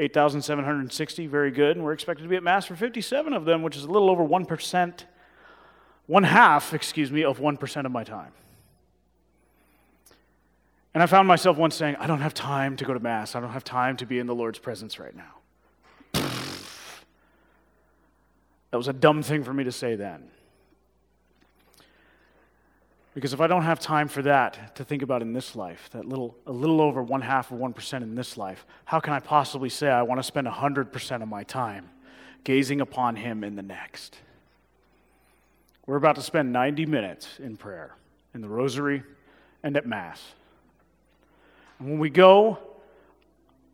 8,760. 0.01 1.27
Very 1.27 1.51
good. 1.51 1.77
And 1.77 1.85
we're 1.85 1.93
expected 1.93 2.23
to 2.23 2.29
be 2.29 2.37
at 2.37 2.43
Mass 2.43 2.67
for 2.67 2.75
57 2.75 3.33
of 3.33 3.45
them, 3.45 3.63
which 3.63 3.77
is 3.77 3.85
a 3.85 3.91
little 3.91 4.11
over 4.11 4.25
1%, 4.25 5.05
one 6.07 6.23
half, 6.25 6.75
excuse 6.75 7.13
me, 7.13 7.23
of 7.23 7.39
1% 7.39 7.87
of 7.87 7.93
my 7.93 8.03
time. 8.03 8.33
And 10.93 11.03
I 11.03 11.07
found 11.07 11.29
myself 11.29 11.57
once 11.57 11.77
saying, 11.77 11.97
I 11.97 12.07
don't 12.07 12.21
have 12.21 12.35
time 12.35 12.77
to 12.77 12.85
go 12.85 12.95
to 12.95 13.01
Mass. 13.01 13.37
I 13.37 13.41
don't 13.41 13.53
have 13.53 13.63
time 13.63 13.97
to 13.99 14.07
be 14.07 14.19
in 14.19 14.27
the 14.27 14.35
Lord's 14.35 14.59
presence 14.59 14.99
right 14.99 15.15
now. 15.15 16.21
That 18.71 18.77
was 18.77 18.87
a 18.87 18.93
dumb 18.93 19.25
thing 19.25 19.43
for 19.43 19.53
me 19.53 19.65
to 19.65 19.73
say 19.73 19.97
then. 19.97 20.31
Because 23.15 23.33
if 23.33 23.41
I 23.41 23.49
don't 23.49 23.63
have 23.63 23.81
time 23.81 24.07
for 24.07 24.23
that 24.23 24.77
to 24.77 24.85
think 24.85 25.03
about 25.03 25.21
in 25.21 25.33
this 25.33 25.57
life, 25.57 25.91
that 25.93 26.05
little, 26.05 26.37
a 26.47 26.53
little 26.53 26.81
over 26.81 27.03
one 27.03 27.23
half 27.23 27.51
of 27.51 27.59
1% 27.59 28.03
in 28.03 28.15
this 28.15 28.37
life, 28.37 28.65
how 28.85 29.01
can 29.01 29.13
I 29.13 29.19
possibly 29.19 29.69
say 29.69 29.89
I 29.89 30.03
want 30.03 30.21
to 30.21 30.23
spend 30.23 30.47
100% 30.47 31.23
of 31.23 31.29
my 31.29 31.43
time 31.43 31.91
gazing 32.45 32.81
upon 32.81 33.17
Him 33.17 33.43
in 33.43 33.57
the 33.57 33.63
next? 33.63 34.17
We're 35.87 35.97
about 35.97 36.17
to 36.17 36.23
spend 36.23 36.53
90 36.53 36.87
minutes 36.87 37.41
in 37.41 37.57
prayer, 37.57 37.97
in 38.33 38.43
the 38.43 38.49
rosary, 38.49 39.03
and 39.65 39.77
at 39.77 39.87
Mass. 39.87 40.23
And 41.81 41.89
when 41.89 41.99
we 41.99 42.11
go, 42.11 42.59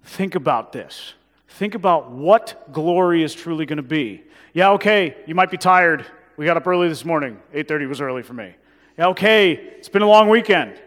think 0.03 0.35
about 0.35 0.73
this. 0.73 1.13
Think 1.49 1.75
about 1.75 2.11
what 2.11 2.73
glory 2.73 3.23
is 3.23 3.35
truly 3.35 3.67
going 3.67 3.77
to 3.77 3.83
be. 3.83 4.23
Yeah, 4.55 4.71
okay, 4.73 5.15
you 5.27 5.35
might 5.35 5.51
be 5.51 5.59
tired. 5.59 6.07
We 6.39 6.47
got 6.47 6.57
up 6.57 6.67
early 6.67 6.89
this 6.89 7.05
morning. 7.05 7.39
8:30 7.53 7.89
was 7.89 8.01
early 8.01 8.23
for 8.23 8.33
me. 8.33 8.55
Okay, 8.99 9.53
it's 9.53 9.91
been 9.91 10.01
a 10.01 10.09
long 10.09 10.31
weekend. 10.31 10.81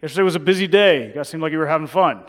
Yesterday 0.00 0.22
was 0.22 0.36
a 0.36 0.40
busy 0.40 0.68
day. 0.68 1.08
You 1.08 1.12
guys 1.12 1.28
seemed 1.28 1.42
like 1.42 1.50
you 1.50 1.58
were 1.58 1.66
having 1.66 1.88
fun. 1.88 2.22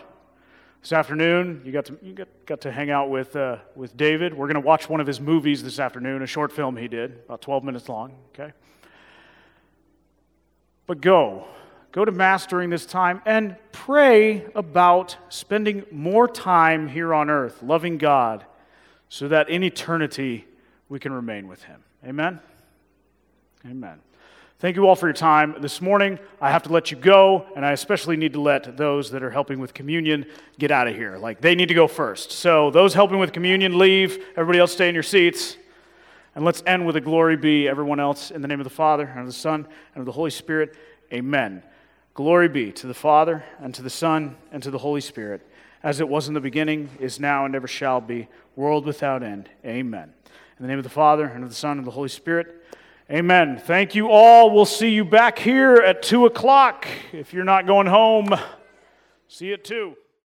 This 0.80 0.92
afternoon, 0.92 1.62
you 1.64 1.70
got 1.70 1.84
to, 1.86 1.98
you 2.02 2.12
got, 2.12 2.26
got 2.44 2.60
to 2.62 2.72
hang 2.72 2.90
out 2.90 3.08
with, 3.08 3.36
uh, 3.36 3.58
with 3.76 3.96
David. 3.96 4.34
We're 4.34 4.48
going 4.48 4.60
to 4.60 4.66
watch 4.66 4.88
one 4.88 5.00
of 5.00 5.06
his 5.06 5.20
movies 5.20 5.62
this 5.62 5.78
afternoon, 5.78 6.22
a 6.22 6.26
short 6.26 6.50
film 6.50 6.76
he 6.76 6.88
did, 6.88 7.20
about 7.26 7.40
12 7.40 7.62
minutes 7.62 7.88
long, 7.88 8.14
okay? 8.34 8.52
But 10.88 11.00
go. 11.00 11.46
Go 11.92 12.04
to 12.04 12.10
Mass 12.10 12.44
during 12.44 12.68
this 12.68 12.84
time 12.84 13.22
and 13.24 13.54
pray 13.70 14.44
about 14.56 15.16
spending 15.28 15.84
more 15.92 16.26
time 16.26 16.88
here 16.88 17.14
on 17.14 17.30
earth, 17.30 17.62
loving 17.62 17.96
God, 17.96 18.44
so 19.08 19.28
that 19.28 19.48
in 19.48 19.62
eternity 19.62 20.46
we 20.88 20.98
can 20.98 21.12
remain 21.12 21.46
with 21.46 21.62
Him. 21.62 21.80
Amen? 22.04 22.40
Amen. 23.64 24.00
Thank 24.62 24.76
you 24.76 24.86
all 24.86 24.94
for 24.94 25.08
your 25.08 25.12
time. 25.12 25.56
This 25.58 25.80
morning, 25.80 26.20
I 26.40 26.52
have 26.52 26.62
to 26.62 26.72
let 26.72 26.92
you 26.92 26.96
go, 26.96 27.46
and 27.56 27.66
I 27.66 27.72
especially 27.72 28.16
need 28.16 28.34
to 28.34 28.40
let 28.40 28.76
those 28.76 29.10
that 29.10 29.20
are 29.24 29.30
helping 29.32 29.58
with 29.58 29.74
communion 29.74 30.24
get 30.56 30.70
out 30.70 30.86
of 30.86 30.94
here. 30.94 31.18
Like, 31.18 31.40
they 31.40 31.56
need 31.56 31.66
to 31.66 31.74
go 31.74 31.88
first. 31.88 32.30
So, 32.30 32.70
those 32.70 32.94
helping 32.94 33.18
with 33.18 33.32
communion, 33.32 33.76
leave. 33.76 34.24
Everybody 34.36 34.60
else, 34.60 34.70
stay 34.72 34.88
in 34.88 34.94
your 34.94 35.02
seats. 35.02 35.56
And 36.36 36.44
let's 36.44 36.62
end 36.64 36.86
with 36.86 36.94
a 36.94 37.00
glory 37.00 37.36
be 37.36 37.66
everyone 37.66 37.98
else 37.98 38.30
in 38.30 38.40
the 38.40 38.46
name 38.46 38.60
of 38.60 38.64
the 38.64 38.70
Father, 38.70 39.02
and 39.02 39.18
of 39.18 39.26
the 39.26 39.32
Son, 39.32 39.66
and 39.96 40.00
of 40.00 40.06
the 40.06 40.12
Holy 40.12 40.30
Spirit. 40.30 40.76
Amen. 41.12 41.64
Glory 42.14 42.48
be 42.48 42.70
to 42.70 42.86
the 42.86 42.94
Father, 42.94 43.42
and 43.58 43.74
to 43.74 43.82
the 43.82 43.90
Son, 43.90 44.36
and 44.52 44.62
to 44.62 44.70
the 44.70 44.78
Holy 44.78 45.00
Spirit, 45.00 45.44
as 45.82 45.98
it 45.98 46.08
was 46.08 46.28
in 46.28 46.34
the 46.34 46.40
beginning, 46.40 46.88
is 47.00 47.18
now, 47.18 47.46
and 47.46 47.56
ever 47.56 47.66
shall 47.66 48.00
be, 48.00 48.28
world 48.54 48.86
without 48.86 49.24
end. 49.24 49.50
Amen. 49.64 50.12
In 50.56 50.62
the 50.62 50.68
name 50.68 50.78
of 50.78 50.84
the 50.84 50.88
Father, 50.88 51.24
and 51.24 51.42
of 51.42 51.50
the 51.50 51.56
Son, 51.56 51.72
and 51.72 51.80
of 51.80 51.86
the 51.86 51.90
Holy 51.90 52.08
Spirit. 52.08 52.60
Amen. 53.12 53.58
Thank 53.58 53.94
you 53.94 54.08
all. 54.08 54.50
We'll 54.50 54.64
see 54.64 54.88
you 54.88 55.04
back 55.04 55.38
here 55.38 55.74
at 55.74 56.00
2 56.00 56.24
o'clock. 56.24 56.88
If 57.12 57.34
you're 57.34 57.44
not 57.44 57.66
going 57.66 57.86
home, 57.86 58.34
see 59.28 59.48
you 59.48 59.52
at 59.52 59.64
2. 59.64 59.94